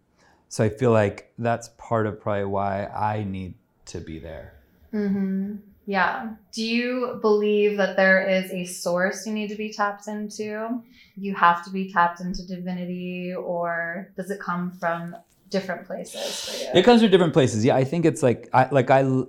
[0.49, 3.55] so i feel like that's part of probably why i need
[3.87, 4.55] to be there.
[4.92, 5.57] Mm-hmm.
[5.87, 6.31] Yeah.
[6.53, 10.83] Do you believe that there is a source you need to be tapped into?
[11.16, 15.16] You have to be tapped into divinity, or does it come from
[15.51, 16.68] different places?
[16.73, 17.64] It comes from different places.
[17.64, 19.25] Yeah, I think it's like I like I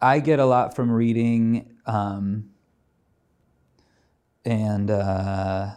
[0.00, 2.50] I get a lot from reading, um,
[4.44, 5.70] and uh,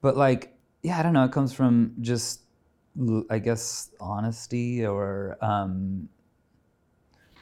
[0.00, 1.24] but like yeah, I don't know.
[1.24, 2.40] It comes from just
[3.30, 6.08] I guess honesty or um,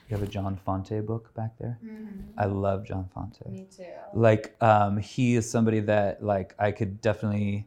[0.08, 1.78] you have a John Fante book back there.
[1.84, 2.24] Mhm.
[2.36, 3.84] I love John Fante Me too.
[4.12, 7.66] like um he is somebody that like i could definitely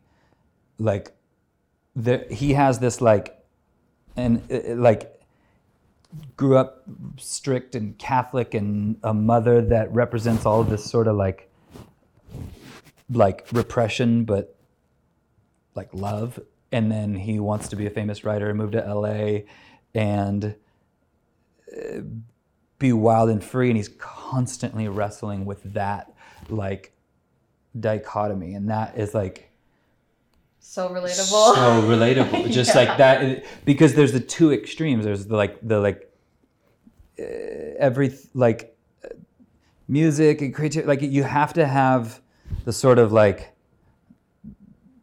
[0.78, 1.12] like
[1.96, 3.38] there he has this like
[4.16, 5.20] and uh, uh, like
[6.38, 6.84] grew up
[7.18, 11.50] strict and catholic and a mother that represents all of this sort of like
[13.12, 14.56] like repression but
[15.76, 16.40] like love
[16.72, 19.40] and then he wants to be a famous writer and move to la
[19.96, 20.56] and
[22.80, 26.14] be wild and free and he's constantly wrestling with that
[26.50, 26.94] like
[27.80, 29.50] dichotomy and that is like
[30.60, 31.56] So relatable.
[31.56, 32.82] so relatable just Yeah.
[32.86, 36.04] like that because there's the two extremes there's the like the like
[37.20, 37.24] uh,
[37.80, 39.10] every like uh,
[39.88, 42.22] music and creativity like you have to have
[42.66, 43.54] the sort of like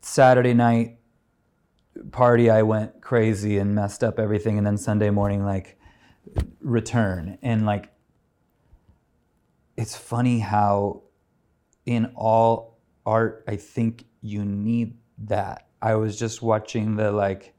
[0.00, 0.98] saturday night
[2.12, 5.78] party i went crazy and messed up everything and then sunday morning like
[6.60, 7.90] return and like
[9.76, 11.02] it's funny how
[11.86, 17.52] in all art i think you need that i was just watching the like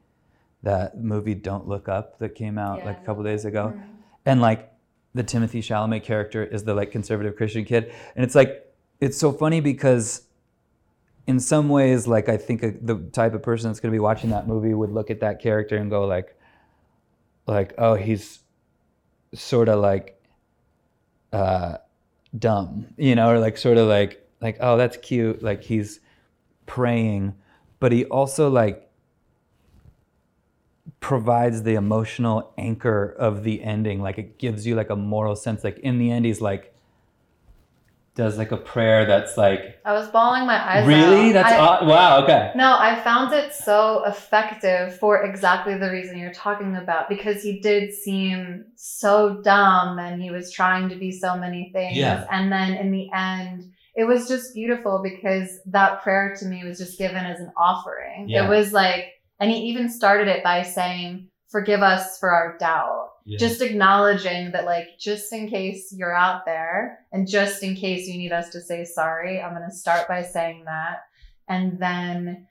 [0.64, 2.86] that movie don't look up that came out Yeah.
[2.86, 3.84] like a couple days ago Mhm.
[4.26, 4.72] and like
[5.14, 9.32] the timothée chalamet character is the like conservative christian kid and it's like it's so
[9.32, 10.24] funny because
[11.28, 14.00] in some ways like i think a, the type of person that's going to be
[14.00, 16.36] watching that movie would look at that character and go like
[17.46, 18.40] like oh he's
[19.36, 20.22] sort of like
[21.34, 21.78] uh
[22.38, 26.00] dumb you know or like sort of like like oh that's cute like he's
[26.66, 27.34] praying
[27.80, 28.86] but he also like
[31.00, 34.02] provides the emotional anchor of the ending.
[34.02, 35.64] Like it gives you like a moral sense.
[35.64, 36.75] Like in the end, he's like
[38.16, 41.30] does like a prayer that's like I was bawling my eyes really.
[41.30, 41.34] out.
[41.34, 42.24] That's I- aw- wow.
[42.24, 42.52] Okay.
[42.56, 47.60] No, I found it so effective for exactly the reason you're talking about because he
[47.60, 51.98] did seem so dumb and he was trying to be so many things.
[51.98, 52.26] Yeah.
[52.32, 56.78] And then in the end, it was just beautiful because that prayer to me was
[56.78, 58.30] just given as an offering.
[58.30, 58.46] Yeah.
[58.46, 59.06] It was like,
[59.42, 63.12] and he even started it by saying, Forgive us for our doubt.
[63.38, 68.18] Just acknowledging that, like, just in case you're out there and just in case you
[68.18, 71.04] need us to say sorry, I'm going to start by saying that.
[71.48, 72.48] And then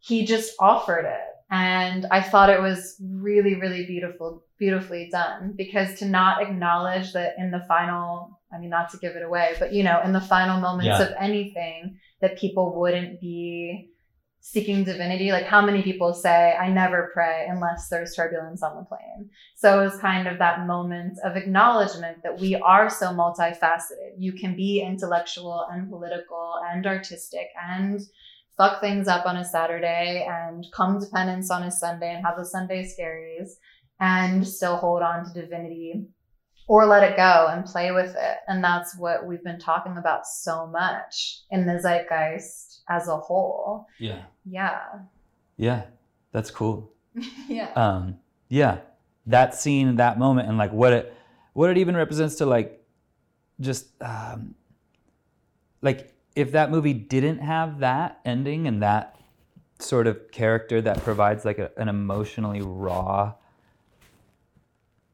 [0.00, 1.28] he just offered it.
[1.48, 7.34] And I thought it was really, really beautiful, beautifully done because to not acknowledge that
[7.38, 10.20] in the final, I mean, not to give it away, but you know, in the
[10.20, 11.02] final moments Yeah.
[11.02, 13.90] of anything, that people wouldn't be
[14.46, 15.32] seeking divinity.
[15.32, 19.30] Like, how many people say, I never pray unless there's turbulence on the plane?
[19.56, 24.16] So it was kind of that moment of acknowledgement that we are so multifaceted.
[24.18, 28.02] You can be intellectual and political and artistic and
[28.54, 32.36] fuck things up on a Saturday and come to penance on a Sunday and have
[32.36, 33.52] the Sunday scaries
[33.98, 36.04] and still hold on to divinity
[36.66, 38.38] or let it go and play with it.
[38.48, 43.86] And that's what we've been talking about so much in the zeitgeist as a whole.
[43.98, 44.22] Yeah.
[44.44, 44.80] Yeah.
[45.56, 45.82] Yeah.
[46.32, 46.90] That's cool.
[47.48, 47.70] yeah.
[47.76, 48.16] um
[48.48, 48.78] yeah
[49.26, 51.14] that scene that moment and like what it
[51.52, 52.84] what it even represents to like
[53.60, 54.54] just um
[55.80, 59.16] like if that movie didn't have that ending and that
[59.78, 63.32] sort of character that provides like a, an emotionally raw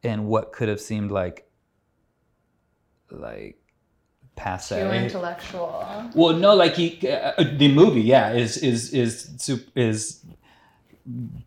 [0.02, 1.46] and what could have seemed like
[3.10, 3.56] like
[4.36, 5.84] passe Too intellectual.
[6.14, 10.24] well, no, like he, uh, the movie, yeah, is is is sup- is,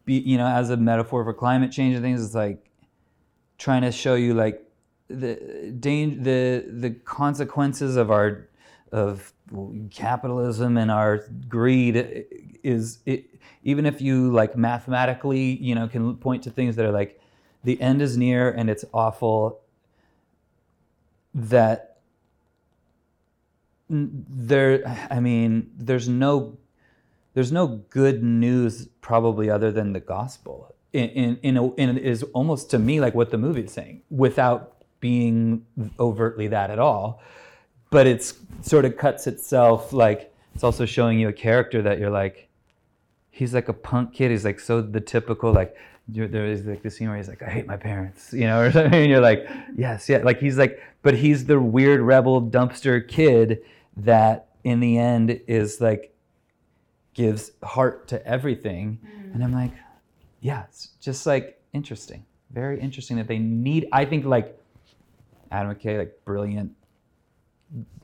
[0.05, 2.23] be, you know, as a metaphor for climate change and things.
[2.23, 2.69] It's like
[3.57, 4.61] trying to show you like
[5.07, 8.49] the danger, the the consequences of our
[8.91, 9.33] of
[9.89, 12.25] capitalism and our greed
[12.63, 13.25] is it,
[13.63, 17.19] even if you like mathematically, you know, can point to things that are like
[17.63, 19.61] the end is near and it's awful.
[21.33, 21.93] That
[23.89, 26.57] there i mean there's no
[27.33, 32.71] there's no good news probably other than the gospel in in in, a, in almost
[32.71, 35.65] to me like what the movie is saying without being
[35.99, 37.21] overtly that at all
[37.89, 42.09] but it's sort of cuts itself like it's also showing you a character that you're
[42.09, 42.47] like
[43.29, 45.75] he's like a punk kid he's like so the typical like
[46.07, 48.71] there is like the scene where he's like i hate my parents you know or
[48.71, 53.05] something and you're like yes yeah like he's like but he's the weird rebel dumpster
[53.07, 53.61] kid
[53.95, 56.13] that in the end is like
[57.13, 58.99] gives heart to everything.
[59.05, 59.35] Mm.
[59.35, 59.71] And i'm like
[60.41, 64.59] yeah it's just like interesting very interesting that they need i think like
[65.51, 66.71] adam mckay like brilliant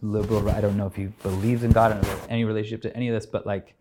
[0.02, 2.96] liberal i don't know if he believes in god i don't know any relationship to
[2.96, 3.76] any of this but like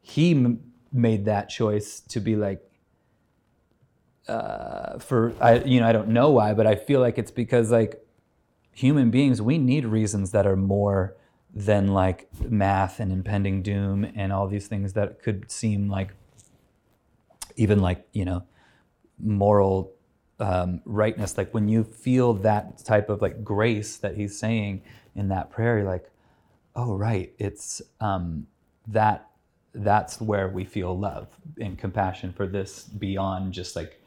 [0.00, 0.60] he m-
[0.92, 2.62] made that choice to be like
[4.28, 7.70] uh, for I you know I don't know why, but I feel like it's because
[7.70, 8.04] like
[8.72, 11.16] human beings we need reasons that are more
[11.54, 16.12] than like math and impending doom and all these things that could seem like
[17.56, 18.44] even like you know
[19.18, 19.92] moral
[20.40, 21.36] um, rightness.
[21.36, 24.82] Like when you feel that type of like grace that he's saying
[25.16, 26.10] in that prayer you're like
[26.76, 28.46] oh right it's um,
[28.86, 29.28] that
[29.74, 31.28] that's where we feel love
[31.60, 34.00] and compassion for this beyond just like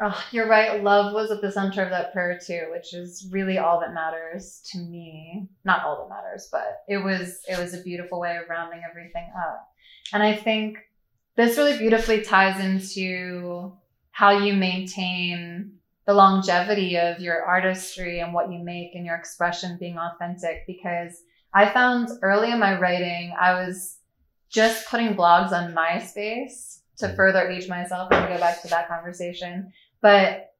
[0.00, 0.82] Oh, you're right.
[0.82, 4.60] Love was at the center of that prayer too, which is really all that matters
[4.72, 5.48] to me.
[5.64, 9.30] Not all that matters, but it was it was a beautiful way of rounding everything
[9.36, 9.68] up.
[10.12, 10.78] And I think
[11.36, 13.72] this really beautifully ties into
[14.10, 19.78] how you maintain the longevity of your artistry and what you make and your expression
[19.78, 21.22] being authentic because
[21.54, 23.98] I found early in my writing I was
[24.50, 27.16] just putting blogs on MySpace to mm.
[27.16, 28.10] further age myself.
[28.10, 29.72] Gonna go back to that conversation.
[30.04, 30.52] But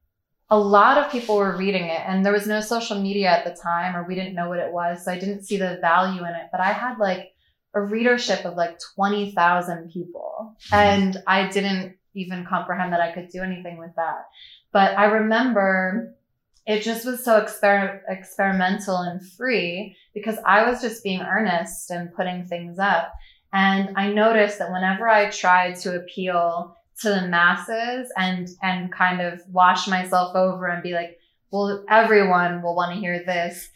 [0.49, 3.61] a lot of people were reading it, and there was no social media at the
[3.61, 5.05] time, or we didn't know what it was.
[5.05, 6.47] So I didn't see the value in it.
[6.51, 7.35] But I had like
[7.75, 10.73] a readership of like 20,000 people, hmm.
[10.73, 14.25] and I didn't even comprehend that I could do anything with that.
[14.71, 16.15] But I remember
[16.65, 22.11] it just was so exper- experimental and free because I was just being earnest and
[22.15, 23.13] putting things up.
[23.53, 29.21] And I noticed that whenever I tried to appeal to the masses and and kind
[29.21, 31.19] of wash myself over and be like,
[31.51, 33.69] well, everyone will want to hear this.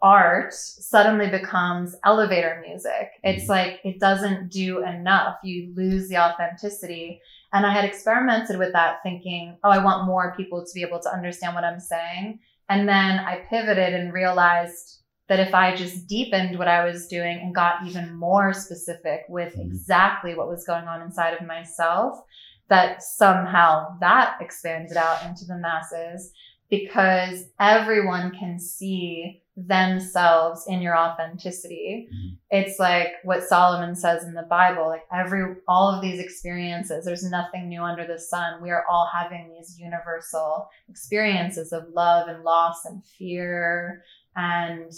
[0.00, 3.10] Art suddenly becomes elevator music.
[3.24, 5.38] It's like it doesn't do enough.
[5.42, 7.20] You lose the authenticity.
[7.52, 11.00] And I had experimented with that thinking, oh, I want more people to be able
[11.00, 12.38] to understand what I'm saying.
[12.68, 14.98] And then I pivoted and realized
[15.28, 19.54] that if I just deepened what I was doing and got even more specific with
[19.56, 19.66] Mhm.
[19.66, 22.22] exactly what was going on inside of myself,
[22.68, 26.32] that somehow that expanded out into the masses
[26.70, 32.08] because everyone can see themselves in your authenticity.
[32.12, 32.36] Mhm.
[32.50, 37.28] It's like what Solomon says in the Bible, like every all of these experiences, there's
[37.28, 38.62] nothing new under the sun.
[38.62, 44.04] We are all having these universal experiences of love and loss and fear
[44.36, 44.92] and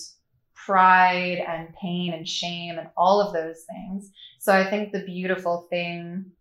[0.55, 4.11] pride and pain and shame and all of those things.
[4.39, 6.33] So I think the beautiful thing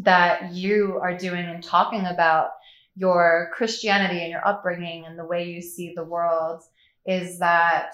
[0.00, 2.50] that you are doing and talking about
[2.96, 6.62] your Christianity and your upbringing and the way you see the world
[7.06, 7.92] is that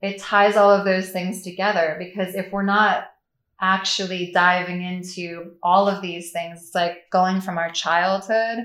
[0.00, 3.08] it ties all of those things together because if we're not
[3.60, 8.58] actually diving into all of these things, it's like going from our childhood,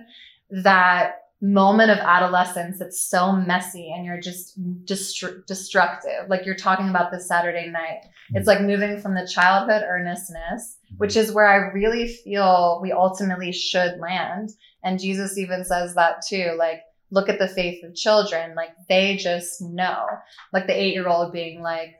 [0.51, 6.30] that moment of adolescence that's so messy and you're just destru- destructive.
[6.30, 8.05] Like you're talking about this Saturday night.
[8.34, 8.47] It's mm.
[8.47, 14.00] like moving from the childhood earnestness, which is where I really feel we ultimately should
[14.00, 14.50] land.
[14.84, 16.56] And Jesus even says that too.
[16.58, 16.82] Like,
[17.12, 18.56] look at the faith of children.
[18.56, 20.06] Like, they just know.
[20.52, 21.96] Like the eight year old being like,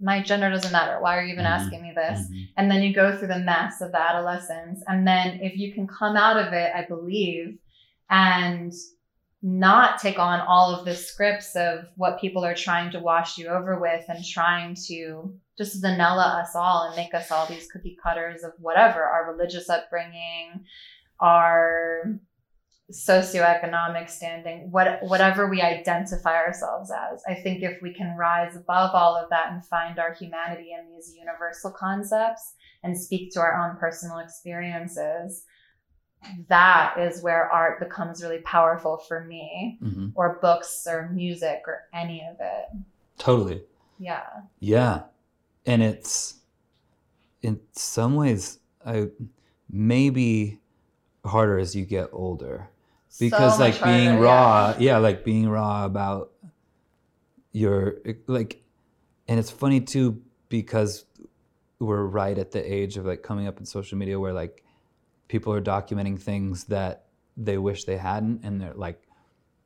[0.00, 1.00] my gender doesn't matter.
[1.00, 1.50] Why are you even Mhm.
[1.50, 2.20] asking me this?
[2.28, 2.48] Mhm.
[2.56, 4.82] And then you go through the mess of the adolescence.
[4.88, 7.58] And then if you can come out of it, I believe,
[8.10, 8.72] and
[9.42, 13.48] not take on all of the scripts of what people are trying to wash you
[13.48, 17.96] over with and trying to just vanilla us all and make us all these cookie
[18.02, 20.64] cutters of whatever our religious upbringing,
[21.20, 22.18] our
[22.90, 27.22] socioeconomic standing, what, whatever we identify ourselves as.
[27.26, 30.92] I think if we can rise above all of that and find our humanity in
[30.94, 35.44] these universal concepts and speak to our own personal experiences,
[36.48, 40.12] that is where art becomes really powerful for me, Mhm.
[40.14, 42.66] or books or music or any of it.
[43.18, 43.64] Totally.
[43.98, 44.26] Yeah.
[44.60, 45.04] Yeah.
[45.66, 46.34] And it's
[47.42, 49.08] in some ways I
[49.70, 50.60] maybe
[51.24, 52.68] harder as you get older.
[53.18, 54.92] Because So like being harder, raw, yeah.
[54.92, 54.98] yeah.
[54.98, 56.32] like being raw about
[57.52, 57.96] your
[58.26, 58.62] like
[59.28, 61.04] and it's funny too because
[61.78, 64.64] we're right at the age of like coming up in social media where like
[65.28, 67.06] people are documenting things that
[67.36, 69.02] they wish they hadn't and they're like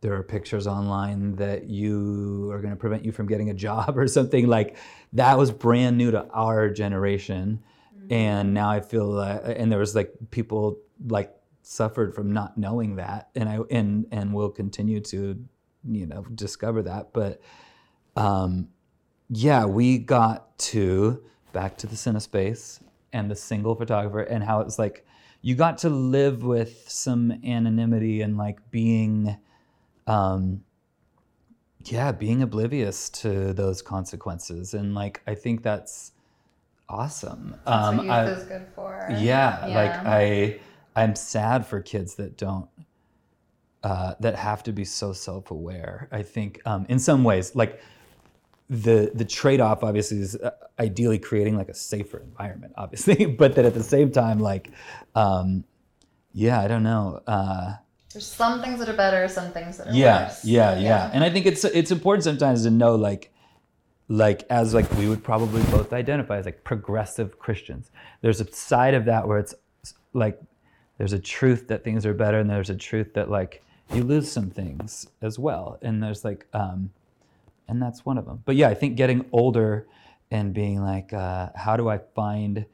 [0.07, 3.98] there are pictures online that you are going to prevent you from getting a job
[3.98, 4.76] or something like
[5.12, 7.61] that was brand new to our generation.
[8.09, 10.78] And now i feel like and there was like people
[11.09, 13.30] like suffered from not knowing that.
[13.34, 15.44] And i and and will continue to
[15.82, 17.12] you know discover that.
[17.12, 17.40] But
[18.14, 18.68] um
[19.28, 21.20] yeah we got to
[21.52, 22.80] back to the cinespace
[23.12, 25.04] and the single photographer and how it's like
[25.42, 29.36] you got to live with some anonymity and like being
[30.07, 30.62] um
[31.84, 34.74] yeah being oblivious to those consequences.
[34.74, 36.12] And like i think that's
[36.88, 37.50] awesome.
[37.64, 39.07] That's um what youth I- is good for.
[39.11, 40.61] yeah, like i
[40.94, 42.68] i'm sad for kids that don't
[43.82, 46.09] uh, that have to be so self-aware.
[46.11, 47.80] I think um, in some ways like
[48.68, 50.50] the the trade-off obviously is uh,
[50.80, 54.70] ideally creating like a safer environment obviously but that at the same time like
[55.14, 55.62] um,
[56.32, 57.74] yeah i don't know uh,
[58.17, 60.43] There's some things that are better, some things that are yeah, worse.
[60.43, 61.11] yeah, yeah, yeah.
[61.12, 63.31] And I think it's it's important sometimes to know like
[64.09, 67.91] like as like we would probably both identify as like progressive Christians.
[68.23, 69.55] There's a side of that where it's
[70.14, 70.41] like
[70.97, 73.62] there's a truth that things are better and there's a truth that like
[73.93, 75.79] you lose some things as well.
[75.83, 76.93] And there's like um
[77.69, 78.43] and that's one of them.
[78.47, 79.87] But yeah, I think getting older
[80.31, 82.64] and being like uh how do I find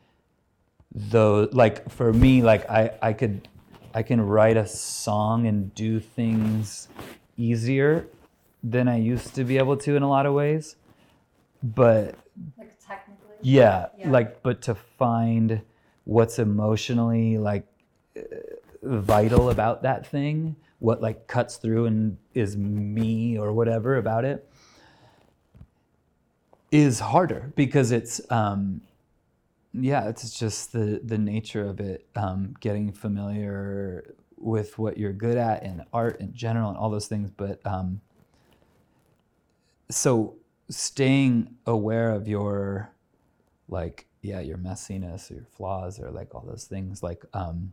[0.94, 3.48] those like for me like I I could
[3.94, 6.88] I can write a song and do things
[7.36, 8.06] easier
[8.62, 10.76] than I used to be able to in a lot of ways.
[11.62, 12.14] But
[12.58, 13.36] Like technically.
[13.42, 14.10] yeah, Yeah.
[14.10, 15.60] like but to find
[16.04, 17.66] what's emotionally like
[18.16, 18.22] uh,
[18.82, 24.48] vital about that thing, what like cuts through and is me or whatever about it
[26.70, 28.80] is harder because it's um
[29.74, 35.36] yeah, it's just the the nature of it um getting familiar with what you're good
[35.36, 38.00] at and art in general and all those things but um
[39.88, 40.34] so
[40.68, 42.90] staying aware of your
[43.68, 47.72] like yeah your messiness or your flaws or like all those things like um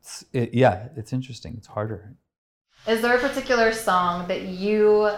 [0.00, 1.54] it's- it, yeah it's interesting.
[1.56, 2.14] It's harder.
[2.86, 5.10] Is there a particular song that you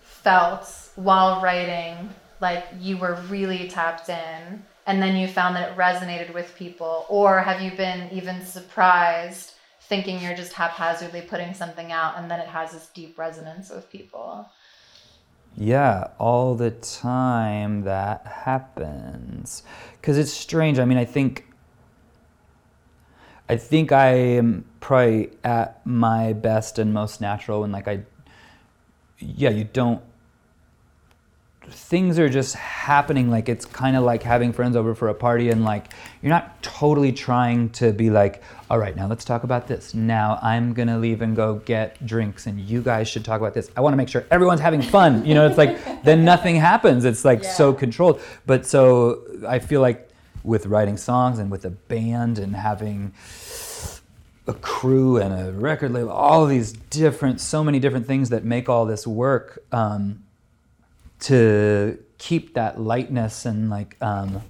[0.00, 2.10] felt while writing
[2.42, 7.06] like you were really tapped in and then you found that it resonated with people?
[7.08, 12.40] Or have you been even surprised thinking you're just haphazardly putting something out and then
[12.40, 14.50] it has this deep resonance with people?
[15.56, 19.62] Yeah, all the time that happens.
[20.00, 20.78] Because it's strange.
[20.78, 21.46] I mean, I think.
[23.48, 28.00] I think I am probably at my best and most natural when, like, I.
[29.18, 30.02] Yeah, you don't
[31.68, 35.50] things are just happening like it's kind of like having friends over for a party
[35.50, 39.66] and like you're not totally trying to be like all right now let's talk about
[39.66, 39.94] this.
[39.94, 43.70] Now i'm gonna leave and go get drinks and you guys should talk about this.
[43.76, 47.04] I want to make sure everyone's having fun you know it's like then nothing happens.
[47.04, 47.52] It's like yeah.
[47.52, 48.20] so controlled.
[48.46, 50.08] But so i feel like
[50.44, 53.12] with writing songs and with a band and having
[54.48, 58.68] a crew and a record label all these different so many different things that make
[58.68, 60.24] all this work um,
[61.22, 64.42] to keep that lightness and like um,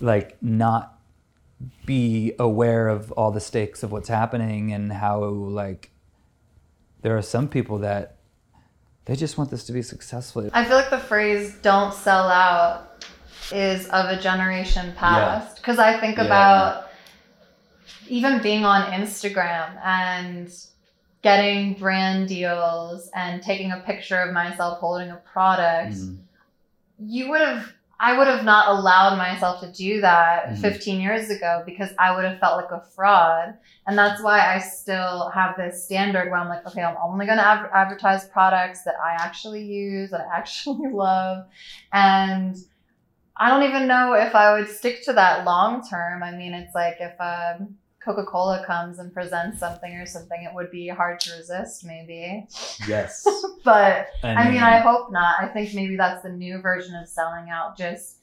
[0.00, 0.98] like not
[1.84, 5.90] be aware of all the stakes of what's happening and how like
[7.02, 8.16] there are some people that
[9.04, 10.50] they just want this to be successful.
[10.52, 13.04] I feel like the phrase "don't sell out"
[13.52, 15.86] is of a generation past because yeah.
[15.86, 16.24] I think yeah.
[16.24, 16.90] about
[18.08, 20.52] even being on Instagram and
[21.22, 26.16] getting brand deals and taking a picture of myself holding a product, mm-hmm.
[26.98, 30.60] you would have I would have not allowed myself to do that mm-hmm.
[30.60, 33.54] 15 years ago because I would have felt like a fraud.
[33.88, 37.38] And that's why I still have this standard where I'm like, okay, I'm only going
[37.38, 41.46] to advertise products that I actually use, that I actually love.
[41.92, 42.56] And
[43.36, 46.22] I don't even know if I would stick to that long term.
[46.22, 47.76] I mean, it's like if, um,
[48.08, 52.46] Coca Cola comes and presents something or something, it would be hard to resist, maybe.
[52.88, 53.26] Yes.
[53.64, 55.34] but I mean, I mean, I hope not.
[55.38, 58.16] I think maybe that's the new version of selling out, just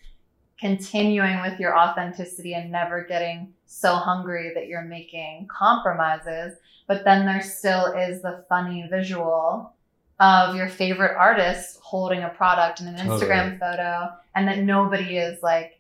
[0.60, 6.58] continuing with your authenticity and never getting so hungry that you're making compromises.
[6.88, 9.72] But then there still is the funny visual
[10.20, 13.22] of your favorite artist holding a product in an totally.
[13.22, 15.80] Instagram photo and that nobody is like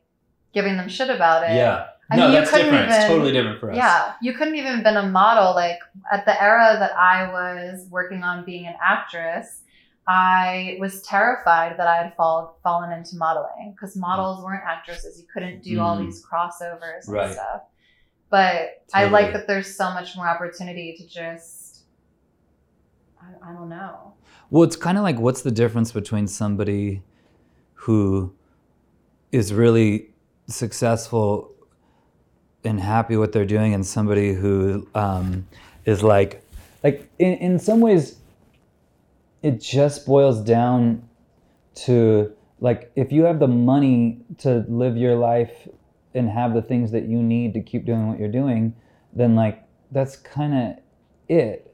[0.53, 1.55] giving them shit about it.
[1.55, 2.75] Yeah I no, mean, that's different.
[2.75, 3.77] Even, it's totally different for us.
[3.77, 5.55] Yeah, you couldn't even been a model.
[5.55, 5.79] Like
[6.11, 9.61] at the era that I was working on being an actress,
[10.07, 15.19] I was terrified that I had fall, fallen into modeling because models weren't actresses.
[15.19, 15.81] You couldn't do mm.
[15.81, 17.61] all these crossovers and stuff.
[18.29, 18.93] But totally.
[18.93, 21.85] I like that there's so much more opportunity to just,
[23.19, 24.13] I, I don't know.
[24.51, 27.01] Well, it's kind of like what's the difference between somebody
[27.73, 28.35] who
[29.31, 30.11] is really
[30.47, 31.54] successful
[32.65, 35.47] and happy what they're doing and somebody who um,
[35.85, 36.43] is like
[36.83, 38.17] like in, in some ways
[39.41, 41.07] it just boils down
[41.75, 45.67] to like if you have the money to live your life
[46.13, 48.73] and have the things that you need to keep doing what you're doing
[49.13, 50.83] then like that's kind of
[51.29, 51.73] it.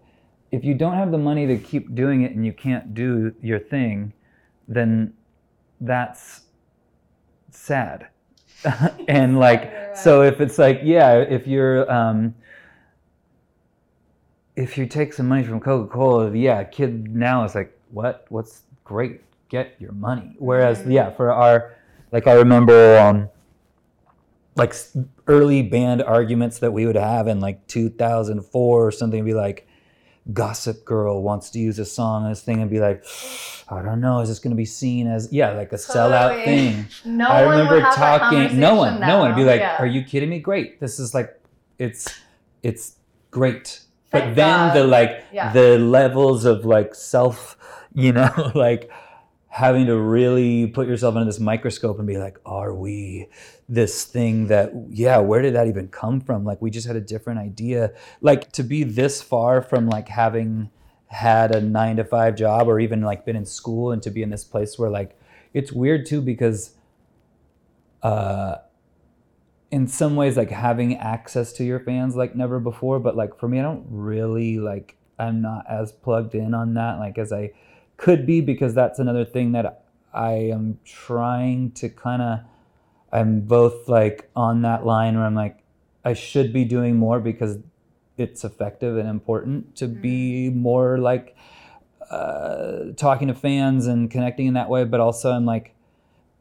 [0.52, 3.60] If you don't have the money to keep doing it and you can't do your
[3.60, 4.14] thing
[4.68, 5.14] then
[5.80, 6.42] that's
[7.50, 8.08] sad
[9.08, 12.36] and like so if it's like yeah if you're um,
[14.56, 18.26] if you take some money from coca-cola yeah kid now is like what?
[18.30, 19.22] What's great?
[19.50, 20.36] Get your money.
[20.40, 21.76] Whereas yeah for our
[22.12, 23.30] like i remember um
[24.56, 24.74] like
[25.28, 29.68] early band arguments that we would have in like 2004 or something be like
[30.34, 33.04] gossip girl wants to use a song on this thing and be like
[33.72, 34.20] I don't know.
[34.20, 35.96] Is this going to be seen as yeah, like a totally.
[35.96, 36.88] sellout thing?
[37.06, 38.60] No I remember talking.
[38.60, 39.34] No one, no one.
[39.34, 39.78] Be like, yeah.
[39.80, 40.40] "Are you kidding me?
[40.40, 40.82] Great.
[40.82, 41.40] This is like,
[41.80, 42.14] it's,
[42.64, 42.98] it's
[43.32, 44.76] great." Thank but then God.
[44.76, 45.54] the like yeah.
[45.54, 47.58] the levels of like self,
[47.94, 48.92] you know, like
[49.52, 53.28] having to really put yourself under this microscope and be like, "Are we
[53.70, 55.20] this thing that yeah?
[55.20, 56.46] Where did that even come from?
[56.46, 57.94] Like we just had a different idea.
[58.22, 60.72] Like to be this far from like having."
[61.12, 64.24] had a nine to five job or even like been in school and to be
[64.24, 65.20] in this place where like
[65.54, 66.76] it's weird too because
[68.02, 68.56] uh
[69.72, 73.50] in some ways like having access to your fans like never before but like for
[73.50, 77.52] me i don't really like i'm not as plugged in on that like as i
[78.02, 79.84] could be because that's another thing that
[80.14, 82.40] i am trying to kind of
[83.12, 85.64] i'm both like on that line where i'm like
[86.04, 87.58] i should be doing more because
[88.18, 90.60] it's effective and important to be mm-hmm.
[90.60, 91.36] more like
[92.10, 94.84] uh, talking to fans and connecting in that way.
[94.84, 95.74] But also, I'm like,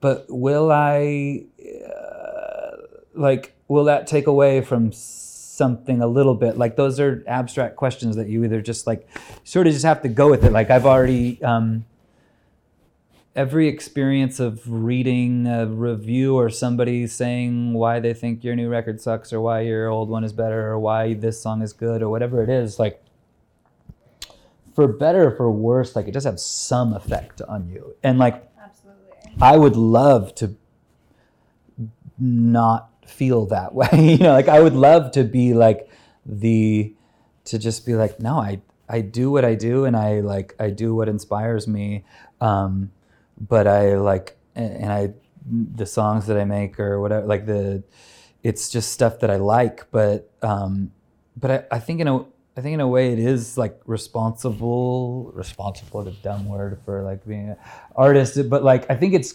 [0.01, 1.45] but will I,
[1.87, 2.77] uh,
[3.15, 4.93] like, will that take away from
[5.61, 6.57] something a little bit?
[6.57, 9.07] Like, those are abstract questions that you either just like
[9.45, 10.53] sort of just have to go with it.
[10.53, 11.85] Like, I've already, um,
[13.37, 19.01] every experience of reading a review or somebody saying why they think your new record
[19.01, 22.09] sucks or why your old one is better or why this song is good or
[22.11, 23.03] whatever it is like
[24.75, 28.51] for better or for worse like it does have some effect on you and like
[28.61, 29.33] Absolutely.
[29.41, 30.57] i would love to
[32.19, 35.89] not feel that way you know like i would love to be like
[36.25, 36.95] the
[37.45, 40.71] to just be like no i i do what i do and i like i
[40.71, 42.05] do what inspires me
[42.41, 42.91] um
[43.41, 45.13] but i like and i
[45.75, 47.83] the songs that i make or whatever like the
[48.43, 50.91] it's just stuff that i like but um
[51.37, 52.25] but i, I think in a
[52.57, 55.31] I think in a way it is like responsible.
[55.35, 57.57] Responsible is a dumb word for like being an
[57.97, 59.35] artist, but like I think it's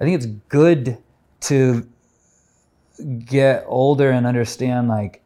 [0.00, 0.98] I think it's good
[1.42, 1.88] to
[3.26, 5.22] get older and understand like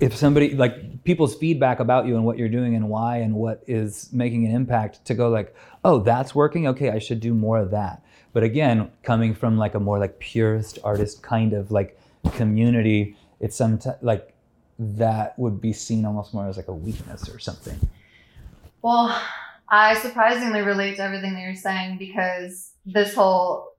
[0.00, 3.62] if somebody like people's feedback about you and what you're doing and why and what
[3.66, 5.54] is making an impact to go like
[5.84, 6.66] oh that's working?
[6.66, 8.02] Okay i should do more of that.
[8.32, 11.98] But again coming from like a more like purist artist kind of like
[12.32, 14.32] community it's some like
[14.78, 17.78] that would be seen almost more as like a weakness or something.
[18.82, 19.20] Well,
[19.68, 23.69] I surprisingly relate to everything that you're saying because this whole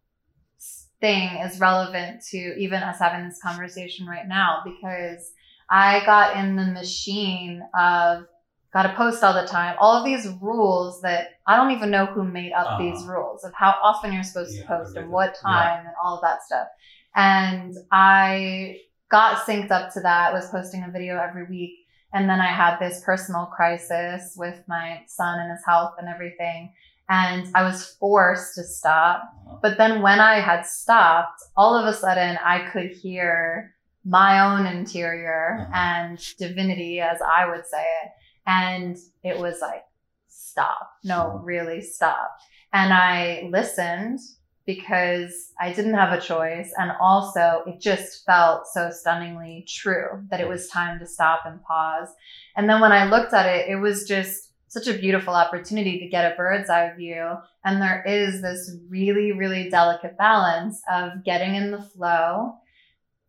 [1.02, 5.32] thing is relevant to even us having this conversation right now because
[5.70, 8.26] I got in the machine of
[8.74, 12.06] got to post all the time, all of these rules that I don't even know
[12.06, 12.78] who made up Uh-huh.
[12.80, 16.16] these rules of how often you're supposed Yeah, to post and what time and all
[16.16, 16.68] of that stuff.
[17.16, 18.78] And I
[19.10, 21.78] got synced up to that, was posting a video every week.
[22.14, 26.74] And then I had this personal crisis with my son and his health and everything.
[27.12, 29.22] And I was forced to stop.
[29.62, 34.66] But then when I had stopped, all of a sudden I could hear my own
[34.66, 35.72] interior Uh-huh.
[35.74, 38.12] and divinity, as I would say it.
[38.48, 39.84] And it was like,
[40.28, 40.90] stop.
[41.04, 42.30] No, really stop.
[42.74, 44.20] And I listened
[44.66, 46.72] because I didn't have a choice.
[46.78, 51.62] And also, it just felt so stunningly true that it was time to stop and
[51.64, 52.10] pause.
[52.56, 56.08] And then when I looked at it, it was just such a beautiful opportunity to
[56.08, 57.34] get a bird's eye view.
[57.66, 62.54] And there is this really, really delicate balance of getting in the flow.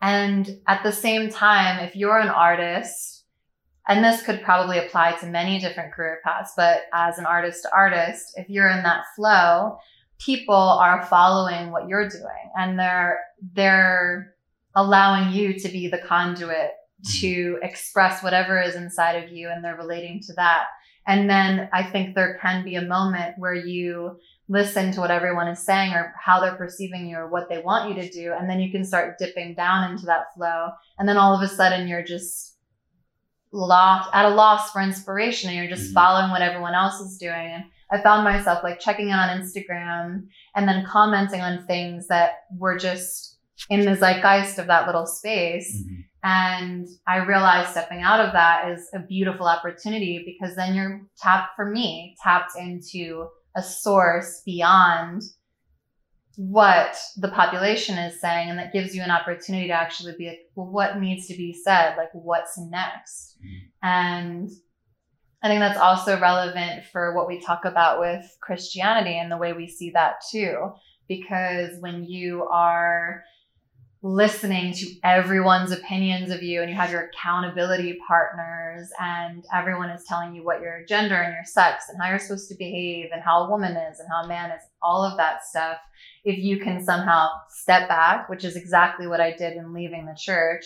[0.01, 3.25] And at the same time, if you're an artist,
[3.89, 7.75] and this could probably apply to many different career paths, but as an artist to
[7.75, 9.79] artist, if you're in that flow,
[10.21, 13.19] people are following what you're doing and they're
[13.55, 14.37] they're
[14.77, 17.21] allowing you to be the conduit mm-hmm.
[17.21, 20.67] to express whatever is inside of you and they're relating to that.
[21.07, 25.49] And then I think there can be a moment where you listen to what everyone
[25.49, 28.33] is saying or how they're perceiving you or what they want you to do.
[28.33, 30.69] And then you can start dipping down into that flow.
[30.99, 32.57] And then all of a sudden you're just
[33.53, 35.95] lost at a loss for inspiration and you're just Mhm.
[35.95, 37.53] following what everyone else is doing.
[37.53, 42.45] And I found myself like checking in on Instagram and then commenting on things that
[42.57, 43.39] were just
[43.69, 45.85] in the zeitgeist of that little space.
[45.85, 46.05] Mhm.
[46.25, 51.57] And I realized stepping out of that is a beautiful opportunity because then you're tapped
[51.57, 55.23] for me, tapped into a source beyond
[56.37, 58.51] what the population is saying.
[58.51, 61.53] And that gives you an opportunity to actually be like, well, what needs to be
[61.53, 61.97] said?
[61.97, 63.37] Like, what's next?
[63.45, 63.61] Mhm.
[63.83, 64.51] And
[65.43, 69.53] I think that's also relevant for what we talk about with Christianity and the way
[69.53, 70.73] we see that too.
[71.09, 73.25] Because when you are
[74.05, 80.03] listening to everyone's opinions of you and you have your accountability partners and everyone is
[80.09, 83.23] telling you what your gender and your sex and how you're supposed to behave and
[83.23, 85.77] how a woman is and how a man is all of that stuff.
[86.25, 90.17] If you can somehow step back which is exactly what i did in leaving the
[90.19, 90.65] church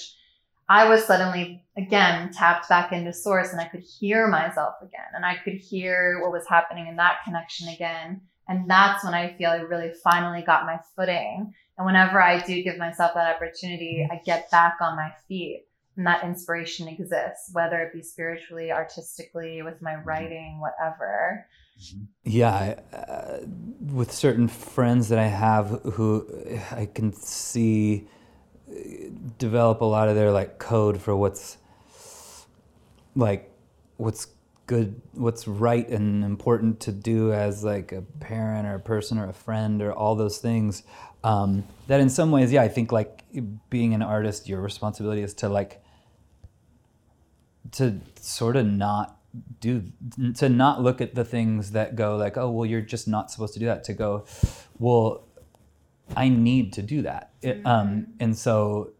[0.68, 5.26] i was suddenly again tapped back into source and i could hear myself again and
[5.26, 8.20] i could hear what was happening in that connection again.
[8.48, 12.62] And that's when i feel i really finally got my footing and whenever I do
[12.62, 15.66] give myself that opportunity, I get back on my feet
[15.96, 21.46] and that inspiration exists, whether it be spiritually, artistically, with my writing, whatever.
[22.24, 23.40] Yeah, I- uh,
[23.80, 26.26] with certain friends that I have who
[26.70, 28.08] I can see
[28.68, 28.74] uh,
[29.38, 31.58] develop a lot of their like code for what's
[33.14, 33.50] like
[33.96, 34.26] what's
[34.66, 39.28] good, what's right and important to do as like a parent or a person or
[39.28, 40.82] a friend or all those things.
[41.26, 43.24] Um, that in some ways, yeah, I think like
[43.68, 45.82] being an artist, your responsibility is to like
[47.72, 49.18] to sort of not
[49.58, 49.82] do
[50.36, 53.52] to not look at the things that go like oh well you're just not supposed
[53.52, 54.24] to do that to go
[54.78, 55.24] well
[56.16, 57.32] i need to do that.
[57.42, 58.92] It, um, and so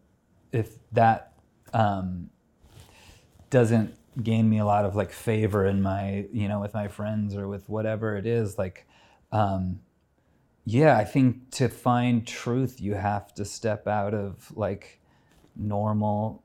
[0.51, 1.33] if that
[1.73, 2.29] um,
[3.49, 7.35] doesn't gain me a lot of like favor in my you know with my friends
[7.35, 8.85] or with whatever it is like
[9.31, 9.79] um
[10.69, 14.99] yeah i think to find truth you have to step out of like
[15.55, 16.43] normal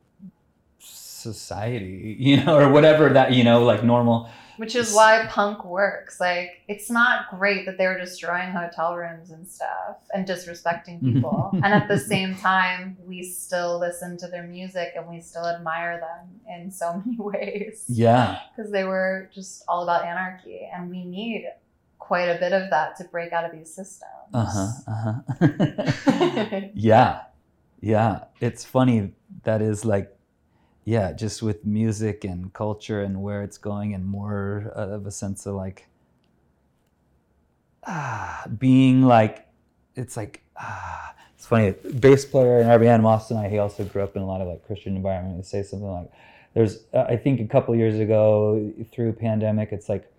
[0.79, 6.21] society you know or whatever that you know like normal Which is why punk works.
[6.21, 11.51] Like, it's not great that they were destroying hotel rooms and stuff and disrespecting people.
[11.55, 15.99] and at the same time, we still listen to their music and we still admire
[15.99, 16.23] them
[16.55, 17.87] in so many ways.
[17.89, 20.69] yeah Because they were just all about anarchy.
[20.73, 21.49] And we need
[22.13, 24.13] quite a bit of that to break out of these systems.
[24.35, 26.61] uh-huh uh-huh.
[26.75, 27.23] Yeah
[27.83, 28.25] yeah.
[28.39, 29.13] It's funny
[29.45, 30.15] that is like
[30.85, 35.47] yeah just with music and culture and where it's going and more of a sense
[35.47, 35.89] of like
[37.87, 39.49] ah being like
[39.97, 41.71] it's like ah it's funny.
[41.99, 44.43] Bass player in our band Maust and I he also grew up in a lot
[44.43, 45.39] of like Christian environment.
[45.39, 46.11] He say something like
[46.53, 50.12] there's uh, I think a couple years ago through pandemic it's like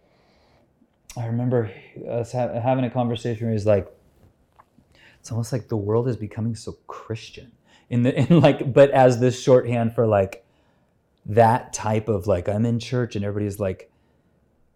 [1.16, 1.72] I remember
[2.10, 3.88] us ha- having a conversation where he's like
[5.20, 7.54] it's almost like the world is becoming so Christian.
[7.90, 10.46] In the in like but as this shorthand for like
[11.26, 13.90] that type of like I'm in church and everybody's like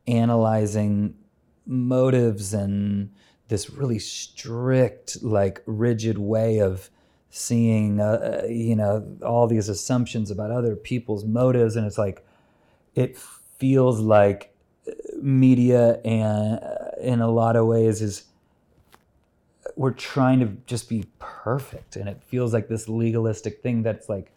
[0.07, 1.15] analyzing
[1.65, 3.11] motives and
[3.49, 6.89] this really strict like rigid way of
[7.29, 11.75] seeing uh, uh, you know all these assumptions about other people's motives.
[11.75, 12.25] And it's like
[12.95, 14.56] it feels like uh,
[15.22, 18.26] media and uh, in a lot of ways is
[19.76, 24.32] we're trying to just be perfect and it feels like this legalistic thing that's like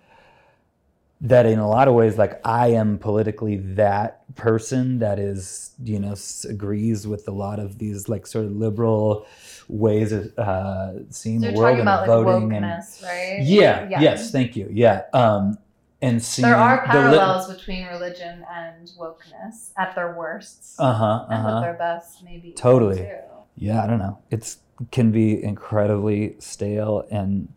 [1.23, 5.99] that in a lot of ways like i am politically that person that is you
[5.99, 6.15] know
[6.49, 9.27] agrees with a lot of these like sort of liberal
[9.69, 13.37] ways of uh seeing So the world and about like voting and wokeness, right?
[13.39, 14.01] yeah, Yeah.
[14.01, 15.59] yes thank you yeah um
[16.03, 21.27] and seeing There are the li- parallels between religion and wokeness at their worst uh-huh
[21.29, 22.53] and uh-huh at their best, maybe.
[22.53, 22.97] Totally.
[22.99, 23.09] Too.
[23.57, 24.59] yeah i don't know it's
[24.91, 27.53] can be incredibly stale and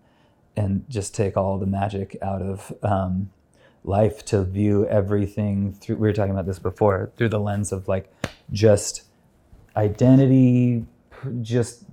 [0.58, 3.30] and just take all the magic out of um
[3.86, 7.88] life to view everything through we were talking about this before through the lens of
[7.88, 8.12] like
[8.52, 9.04] just
[9.78, 10.86] identity
[11.42, 11.84] just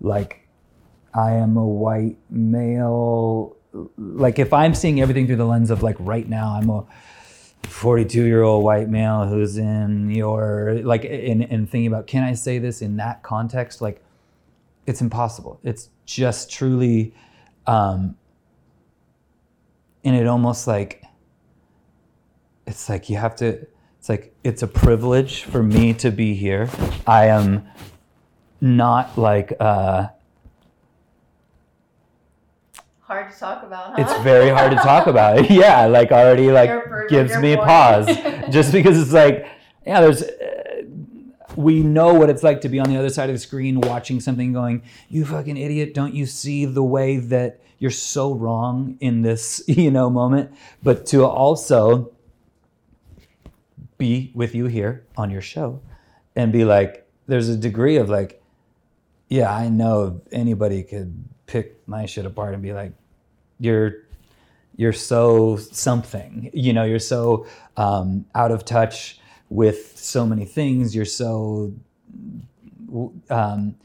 [0.00, 0.46] like
[1.14, 3.56] i am a white male
[3.98, 6.86] like if i'm seeing everything through the lens of like right now i'm a
[7.66, 12.34] 42 year old white male who's in your like in and thinking about can i
[12.34, 13.80] say this in that context?
[13.80, 14.02] Like
[14.86, 15.60] it's impossible.
[15.62, 17.14] It's just truly
[17.66, 18.16] um
[20.04, 21.02] and it almost like
[22.66, 23.66] it's like you have to
[23.98, 26.68] it's like it's a privilege for me to be here.
[27.06, 27.66] I am
[28.60, 30.08] not like uh
[33.06, 33.94] Hard to talk about, huh?
[33.98, 35.50] it's very hard to talk about.
[35.50, 36.70] Yeah like already like
[37.10, 38.06] gives me a pause.
[38.50, 39.46] Just because it's like
[39.86, 40.82] yeah there's uh,
[41.54, 44.20] we know what it's like to be on the other side of the screen watching
[44.20, 49.20] something going you fucking idiot don't you see the way that you're so wrong in
[49.20, 50.50] this you know moment?
[50.82, 52.10] But to also
[53.98, 55.82] be with you here on your show
[56.34, 58.42] and be like there's a degree of like
[59.28, 62.92] yeah i know anybody could pick my shit apart and be like
[63.60, 63.92] you're
[64.76, 66.50] you're so something.
[66.52, 67.46] You know you're so
[67.76, 70.94] um, out of touch with so many things.
[70.96, 71.72] You're so
[73.30, 73.76] um,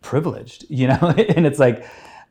[0.00, 1.14] privileged you know?
[1.36, 1.86] And it's like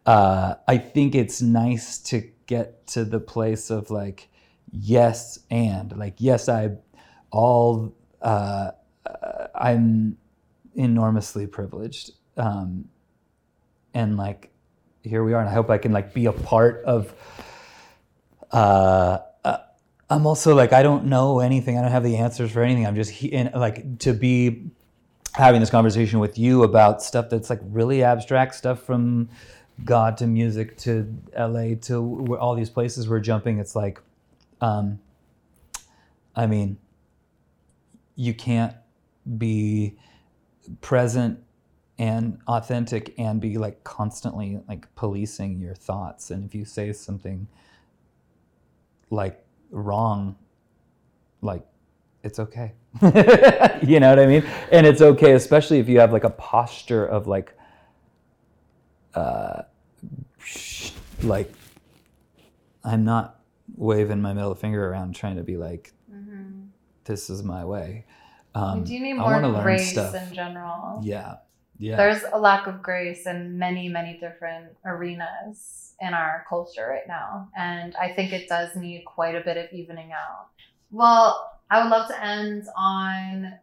[0.06, 4.30] uh, i think it's nice to get to the place of like
[4.72, 6.72] yes and like yes i
[7.32, 8.72] all uh,
[9.06, 10.18] uh, i'm
[10.76, 12.86] enormously privileged um,
[13.94, 14.51] and like
[15.04, 17.14] here we are and i hope i can like be a part of
[18.52, 19.58] uh, uh,
[20.10, 21.78] i'm also like i don't know anything.
[21.78, 22.86] I don't have the answers for anything.
[22.86, 24.72] I'm just he- in, like to be
[25.34, 29.30] having this conversation with you about stuff that's like really abstract stuff from
[29.86, 34.02] god to music to la to all these places we're jumping it's like
[34.60, 35.00] um,
[36.36, 36.78] i mean
[38.16, 38.76] you can't
[39.38, 39.96] be
[40.82, 41.40] present
[42.02, 47.48] and authentic and be like constantly like policing your thoughts and if you say something
[49.12, 50.36] like wrong
[51.44, 51.64] like
[52.24, 52.74] it's okay
[53.84, 57.06] you know what i mean and it's okay especially if you have like a posture
[57.06, 57.54] of like
[59.14, 59.62] uh
[61.22, 61.54] like
[62.84, 63.42] i'm not
[63.76, 66.70] waving my middle finger around trying to be like Mhm.
[67.06, 68.06] this is my way
[68.56, 70.14] um, do you need I more grace stuff.
[70.16, 71.00] in general.
[71.04, 71.36] yeah
[71.82, 77.08] yeah There's a lack of grace in many, many different arenas in our culture right
[77.08, 77.50] now.
[77.58, 80.48] And I think it does need quite a bit of evening out.
[80.92, 81.28] Well,
[81.72, 83.54] I would love to end on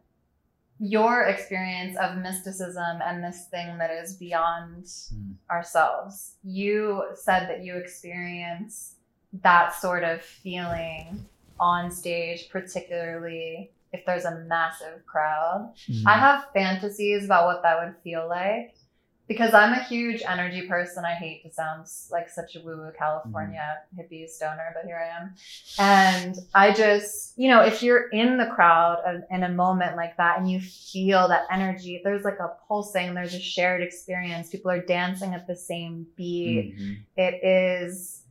[0.79, 5.35] your experience of mysticism and this thing that is beyond Mm.
[5.51, 6.35] ourselves.
[6.43, 8.95] You said that you experience
[9.41, 11.25] that sort of feeling
[11.59, 15.73] on stage, particularly if there's a massive crowd.
[15.89, 16.03] Mm.
[16.05, 18.75] I have fantasies about what that would feel like
[19.27, 21.05] because I'm a huge energy person.
[21.05, 25.21] I hate to sound like such a woo woo California hippie stoner, but here I
[25.21, 25.35] am.
[25.77, 30.17] And I just, you know, if you're in the crowd of- in a moment like
[30.17, 34.49] that and you feel that energy, there's like a pulsing, there's a shared experience.
[34.49, 36.97] People are dancing at the same beat Mhm.
[37.17, 38.23] it is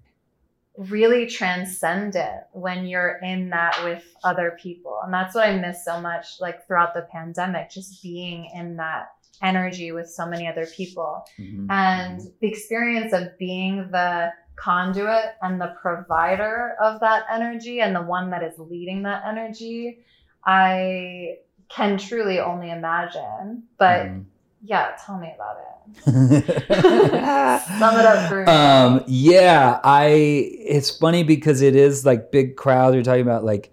[0.78, 5.84] really transcend it when you're in that with other people and that's what i miss
[5.84, 9.08] so much like throughout the pandemic just being in that
[9.42, 11.66] energy with so many other people Mhm.
[11.70, 18.02] and the experience of being the conduit and the provider of that energy and the
[18.02, 20.04] one that is leading that energy
[20.44, 21.36] i
[21.68, 24.24] can truly only imagine but Mhm.
[24.62, 28.52] Yeah tell me about it Sum it up for me.
[28.52, 30.08] Um, yeah, I.
[30.08, 32.94] It's funny because it is like big crowds.
[32.94, 33.72] You're talking about like,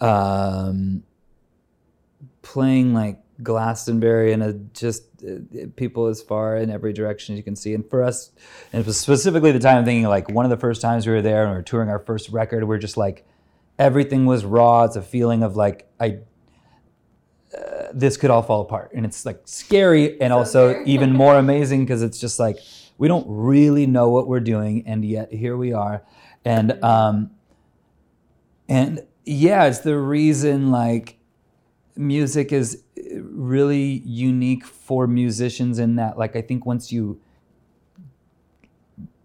[0.00, 1.02] um,
[2.42, 7.42] playing like Glastonbury and a, just uh, people as far in every direction as you
[7.42, 7.74] can see.
[7.74, 8.30] And for us,
[8.72, 11.12] and it was specifically the time I'm thinking like one of the first times we
[11.12, 13.26] were there and we were touring our first record, we're just like
[13.78, 14.84] everything was raw.
[14.84, 16.18] It's a feeling of like I.
[17.56, 20.86] Uh, this could all fall apart, and it's like scary, and So also scary.
[20.86, 22.58] even more amazing because it's just like
[22.98, 26.02] we don't really know what we're doing, and yet here we are,
[26.44, 27.30] and um,
[28.68, 31.18] and yeah, it's the reason like
[31.94, 37.20] music is really unique for musicians in that like I think once you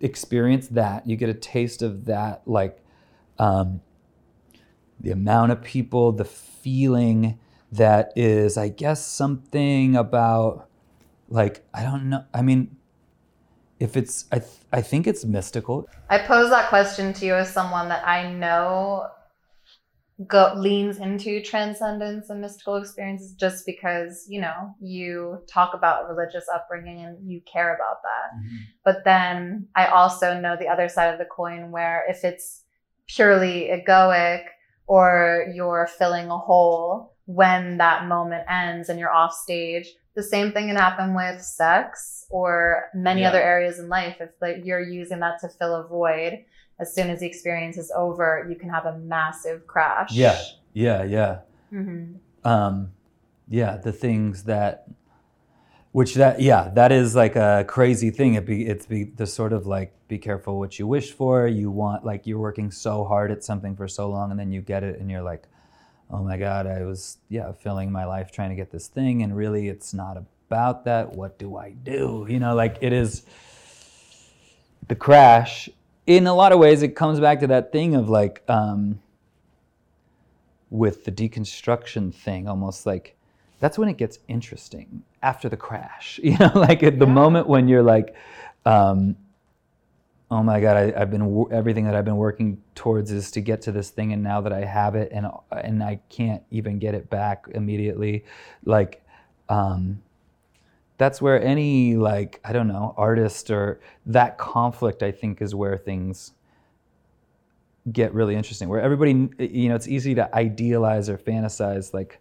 [0.02, 2.84] experience that, you get a taste of that like
[3.40, 3.82] um,
[5.00, 7.40] the amount of people, the feeling
[7.72, 10.70] that is, I guess, something about
[11.30, 12.26] like I don't know.
[12.34, 12.78] I mean,
[13.80, 15.88] if it's, I th- I think it's mystical.
[16.10, 19.08] I pose that question to you as someone that I know
[20.26, 26.46] go leans into transcendence and mystical experiences just because, you know, you talk about religious
[26.52, 28.36] upbringing and you care about that.
[28.36, 28.56] Mm-hmm.
[28.84, 32.64] But then I also know the other side of the coin where if it's
[33.08, 34.46] purely egoic
[34.88, 40.52] or you're filling a hole when that moment ends and you're off stage, the same
[40.52, 43.30] thing can happen with sex or many Yeah.
[43.30, 44.18] other areas in life.
[44.20, 46.44] If like you're using that to fill a void,
[46.80, 50.12] as soon as the experience is over, you can have a massive crash.
[50.12, 50.40] Yeah,
[50.74, 51.40] yeah, yeah.
[51.70, 52.92] hmm um
[53.50, 54.88] yeah the things that
[55.92, 59.52] which that yeah that is like a crazy thing it be it's be the sort
[59.54, 63.32] of like be careful what you wish for you want like you're working so hard
[63.32, 65.48] at something for so long and then you get it and you're like
[66.10, 69.36] oh my god i was yeah filling my life trying to get this thing and
[69.36, 71.14] really it's not about that.
[71.14, 72.26] What do i do?
[72.30, 73.24] You know like it is
[74.88, 75.70] the crash.
[76.06, 79.00] In a lot of ways it comes back to that thing of like um
[80.70, 83.16] with the deconstruction thing almost like
[83.60, 86.20] that's when it gets interesting after the crash.
[86.24, 87.12] You know like at the Yeah.
[87.14, 88.16] moment when you're like
[88.66, 89.16] um,
[90.30, 93.62] oh my god I, i've been everything that i've been working towards is to get
[93.64, 96.96] to this thing and now that i have it and and i can't even get
[96.96, 98.26] it back immediately
[98.66, 99.04] like
[99.50, 100.02] um,
[100.98, 105.78] that's where any like i don't know artist or that conflict i think is where
[105.78, 106.34] things
[107.92, 112.20] get really interesting where everybody you know it's easy to idealize or fantasize like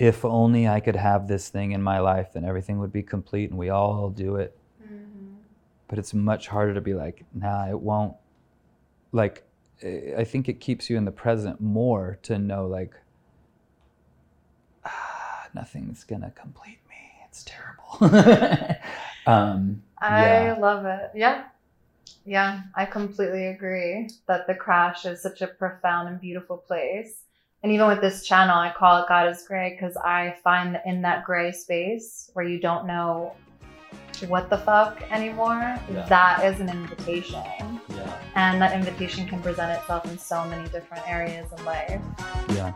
[0.00, 3.48] if only i could have this thing in my life then everything would be complete
[3.48, 4.57] and we all do it
[5.88, 8.14] but it's much harder to be like nah it won't
[9.12, 9.44] like
[10.16, 12.94] i think it keeps you in the present more to know like
[14.84, 18.76] ah, nothing's gonna complete me it's terrible
[19.26, 21.10] um I yeah love it.
[21.14, 21.44] Yeah.
[22.24, 27.22] Yeah, I completely agree that the crash is such a profound and beautiful place.
[27.62, 30.86] And even with this channel, I call it God is Grey because I find that
[30.86, 33.40] in that gray space where you don't know
[34.26, 36.06] what the fuck anymore, Yeah.
[36.08, 37.42] that is an invitation.
[37.88, 42.00] yeah And that invitation can present itself in so many different areas of life.
[42.50, 42.72] yeah